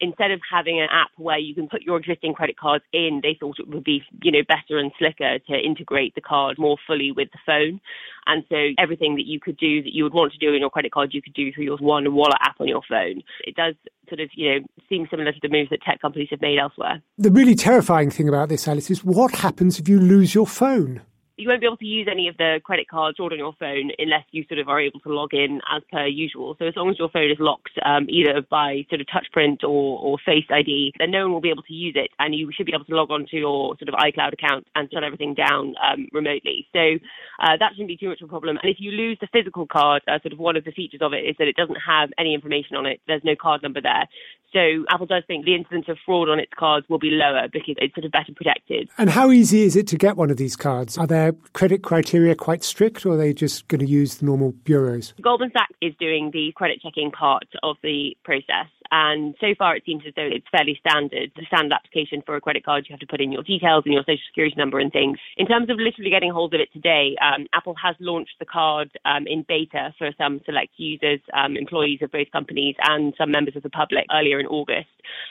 instead 0.00 0.30
of 0.30 0.40
having 0.50 0.80
an 0.80 0.88
app 0.90 1.10
where 1.16 1.38
you 1.38 1.54
can 1.54 1.68
put 1.68 1.82
your 1.82 1.96
existing 1.96 2.34
credit 2.34 2.56
cards 2.56 2.84
in, 2.92 3.20
they 3.22 3.36
thought 3.38 3.58
it 3.58 3.68
would 3.68 3.84
be, 3.84 4.02
you 4.22 4.32
know, 4.32 4.42
better 4.46 4.78
and 4.78 4.92
slicker 4.98 5.38
to 5.38 5.54
integrate 5.54 6.14
the 6.14 6.20
card 6.20 6.58
more 6.58 6.76
fully 6.86 7.12
with 7.12 7.28
the 7.32 7.38
phone. 7.44 7.80
And 8.26 8.44
so 8.48 8.56
everything 8.78 9.16
that 9.16 9.26
you 9.26 9.40
could 9.40 9.56
do 9.56 9.82
that 9.82 9.94
you 9.94 10.04
would 10.04 10.14
want 10.14 10.32
to 10.32 10.38
do 10.38 10.52
in 10.52 10.60
your 10.60 10.70
credit 10.70 10.92
card, 10.92 11.10
you 11.12 11.22
could 11.22 11.34
do 11.34 11.52
through 11.52 11.64
your 11.64 11.78
One 11.78 12.12
Wallet 12.14 12.38
app 12.40 12.60
on 12.60 12.68
your 12.68 12.82
phone. 12.88 13.22
It 13.44 13.56
does 13.56 13.74
sort 14.08 14.20
of, 14.20 14.30
you 14.34 14.52
know, 14.52 14.66
seem 14.88 15.06
similar 15.10 15.32
to 15.32 15.38
the 15.42 15.48
moves 15.48 15.70
that 15.70 15.82
tech 15.82 16.00
companies 16.00 16.28
have 16.30 16.40
made 16.40 16.58
elsewhere. 16.58 17.02
The 17.16 17.30
really 17.30 17.54
terrifying 17.54 18.10
thing 18.10 18.28
about 18.28 18.48
this, 18.48 18.68
Alice, 18.68 18.90
is 18.90 19.04
what 19.04 19.34
happens 19.36 19.78
if 19.78 19.88
you 19.88 19.98
lose 19.98 20.34
your 20.34 20.46
phone? 20.46 21.02
You 21.38 21.48
won't 21.48 21.60
be 21.60 21.66
able 21.66 21.76
to 21.76 21.86
use 21.86 22.08
any 22.10 22.26
of 22.26 22.36
the 22.36 22.60
credit 22.64 22.88
cards 22.88 23.16
stored 23.16 23.32
on 23.32 23.38
your 23.38 23.54
phone 23.58 23.92
unless 23.98 24.24
you 24.32 24.44
sort 24.48 24.58
of 24.58 24.68
are 24.68 24.80
able 24.80 24.98
to 25.00 25.08
log 25.08 25.32
in 25.32 25.60
as 25.72 25.82
per 25.90 26.04
usual. 26.04 26.56
So 26.58 26.66
as 26.66 26.74
long 26.76 26.90
as 26.90 26.98
your 26.98 27.08
phone 27.08 27.30
is 27.30 27.38
locked 27.38 27.78
um, 27.84 28.06
either 28.10 28.42
by 28.50 28.84
sort 28.90 29.00
of 29.00 29.06
touch 29.06 29.26
print 29.32 29.62
or, 29.62 29.98
or 30.00 30.18
face 30.26 30.44
ID, 30.50 30.94
then 30.98 31.12
no 31.12 31.22
one 31.22 31.32
will 31.32 31.40
be 31.40 31.50
able 31.50 31.62
to 31.62 31.72
use 31.72 31.94
it, 31.96 32.10
and 32.18 32.34
you 32.34 32.50
should 32.52 32.66
be 32.66 32.74
able 32.74 32.84
to 32.86 32.94
log 32.94 33.10
on 33.12 33.26
to 33.30 33.36
your 33.36 33.76
sort 33.78 33.88
of 33.88 33.94
iCloud 33.94 34.32
account 34.32 34.66
and 34.74 34.90
shut 34.92 35.04
everything 35.04 35.34
down 35.34 35.74
um, 35.78 36.08
remotely. 36.12 36.66
So 36.72 36.98
uh, 37.38 37.56
that 37.60 37.70
shouldn't 37.72 37.88
be 37.88 37.96
too 37.96 38.08
much 38.08 38.20
of 38.20 38.28
a 38.28 38.30
problem. 38.30 38.58
And 38.60 38.68
if 38.68 38.78
you 38.80 38.90
lose 38.90 39.18
the 39.20 39.28
physical 39.32 39.66
card, 39.66 40.02
uh, 40.08 40.18
sort 40.20 40.32
of 40.32 40.40
one 40.40 40.56
of 40.56 40.64
the 40.64 40.72
features 40.72 41.00
of 41.02 41.12
it 41.12 41.22
is 41.22 41.36
that 41.38 41.46
it 41.46 41.54
doesn't 41.54 41.78
have 41.86 42.10
any 42.18 42.34
information 42.34 42.74
on 42.74 42.84
it. 42.84 43.00
There's 43.06 43.22
no 43.24 43.36
card 43.40 43.62
number 43.62 43.80
there. 43.80 44.08
So 44.52 44.84
Apple 44.90 45.06
does 45.06 45.24
think 45.26 45.44
the 45.44 45.54
incidence 45.54 45.86
of 45.88 45.98
fraud 46.06 46.28
on 46.30 46.38
its 46.38 46.52
cards 46.58 46.88
will 46.88 46.98
be 46.98 47.10
lower 47.10 47.48
because 47.52 47.74
it's 47.78 47.94
sort 47.94 48.06
of 48.06 48.12
better 48.12 48.32
protected. 48.34 48.88
And 48.96 49.10
how 49.10 49.30
easy 49.30 49.62
is 49.62 49.76
it 49.76 49.86
to 49.88 49.96
get 49.96 50.16
one 50.16 50.30
of 50.30 50.38
these 50.38 50.56
cards? 50.56 50.96
Are 50.96 51.06
credit 51.52 51.82
criteria 51.82 52.34
quite 52.34 52.64
strict 52.64 53.04
or 53.04 53.14
are 53.14 53.16
they 53.16 53.32
just 53.32 53.68
going 53.68 53.80
to 53.80 53.86
use 53.86 54.16
the 54.16 54.26
normal 54.26 54.52
bureaus? 54.64 55.14
Goldman 55.20 55.50
Sachs 55.52 55.74
is 55.80 55.94
doing 55.98 56.30
the 56.32 56.52
credit 56.54 56.80
checking 56.82 57.10
part 57.10 57.46
of 57.62 57.76
the 57.82 58.16
process. 58.24 58.66
And 58.90 59.34
so 59.40 59.48
far, 59.58 59.76
it 59.76 59.82
seems 59.84 60.02
as 60.06 60.14
though 60.16 60.28
it's 60.30 60.46
fairly 60.50 60.78
standard. 60.80 61.32
The 61.36 61.44
standard 61.46 61.74
application 61.74 62.22
for 62.24 62.36
a 62.36 62.40
credit 62.40 62.64
card, 62.64 62.86
you 62.88 62.94
have 62.94 63.00
to 63.00 63.06
put 63.06 63.20
in 63.20 63.32
your 63.32 63.42
details 63.42 63.82
and 63.84 63.92
your 63.92 64.02
social 64.02 64.24
security 64.30 64.54
number 64.56 64.78
and 64.78 64.92
things. 64.92 65.18
In 65.36 65.46
terms 65.46 65.68
of 65.70 65.76
literally 65.76 66.10
getting 66.10 66.32
hold 66.32 66.54
of 66.54 66.60
it 66.60 66.72
today, 66.72 67.16
um, 67.20 67.46
Apple 67.52 67.74
has 67.82 67.96
launched 68.00 68.36
the 68.38 68.46
card 68.46 68.90
um, 69.04 69.26
in 69.26 69.44
beta 69.46 69.92
for 69.98 70.10
some 70.16 70.40
select 70.46 70.72
users, 70.76 71.20
um, 71.34 71.56
employees 71.56 72.00
of 72.02 72.10
both 72.10 72.30
companies, 72.32 72.76
and 72.82 73.14
some 73.18 73.30
members 73.30 73.56
of 73.56 73.62
the 73.62 73.70
public 73.70 74.06
earlier 74.14 74.40
in 74.40 74.46
August. 74.46 74.88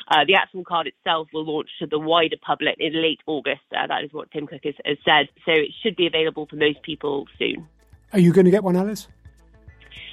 Uh, 0.07 0.25
the 0.25 0.35
actual 0.35 0.63
card 0.63 0.87
itself 0.87 1.27
will 1.33 1.45
launch 1.45 1.69
to 1.79 1.87
the 1.87 1.99
wider 1.99 2.37
public 2.41 2.75
in 2.79 2.93
late 3.01 3.19
August. 3.25 3.61
Uh, 3.75 3.87
that 3.87 4.03
is 4.03 4.13
what 4.13 4.31
Tim 4.31 4.47
Cook 4.47 4.61
has, 4.63 4.75
has 4.85 4.97
said. 5.03 5.27
So 5.45 5.51
it 5.51 5.71
should 5.81 5.95
be 5.95 6.07
available 6.07 6.45
for 6.45 6.55
most 6.55 6.81
people 6.81 7.27
soon. 7.37 7.67
Are 8.13 8.19
you 8.19 8.31
going 8.31 8.45
to 8.45 8.51
get 8.51 8.63
one, 8.63 8.75
Alice? 8.75 9.07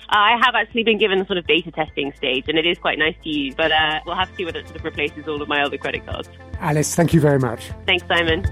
I 0.09 0.37
have 0.45 0.55
actually 0.55 0.85
been 0.85 0.99
given 0.99 1.19
the 1.19 1.27
sort 1.27 1.39
of 1.39 1.47
beta 1.47 1.71
testing 1.71 2.13
stage, 2.17 2.45
and 2.49 2.59
it 2.59 2.67
is 2.67 2.79
quite 2.79 2.99
nice 2.99 3.17
to 3.23 3.29
use, 3.29 3.55
but 3.57 3.73
uh, 3.73 4.01
we'll 4.05 4.17
have 4.17 4.31
to 4.31 4.37
see 4.37 4.45
whether 4.45 4.59
it 4.59 4.67
sort 4.67 4.79
of 4.79 4.85
replaces 4.85 5.27
all 5.27 5.41
of 5.41 5.49
my 5.49 5.63
other 5.63 5.79
credit 5.79 6.05
cards. 6.05 6.29
Alice, 6.61 6.95
thank 6.95 7.15
you 7.15 7.21
very 7.21 7.39
much. 7.39 7.71
Thanks, 7.87 8.07
Simon. 8.07 8.45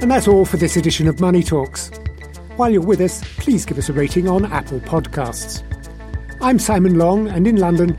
And 0.00 0.10
that's 0.10 0.26
all 0.26 0.44
for 0.44 0.56
this 0.56 0.76
edition 0.76 1.06
of 1.06 1.20
Money 1.20 1.42
Talks. 1.42 1.90
While 2.56 2.70
you're 2.70 2.82
with 2.82 3.00
us, 3.00 3.22
please 3.38 3.64
give 3.64 3.78
us 3.78 3.88
a 3.88 3.92
rating 3.92 4.28
on 4.28 4.46
Apple 4.46 4.80
Podcasts. 4.80 5.62
I'm 6.40 6.58
Simon 6.58 6.98
Long, 6.98 7.28
and 7.28 7.46
in 7.46 7.56
London, 7.56 7.98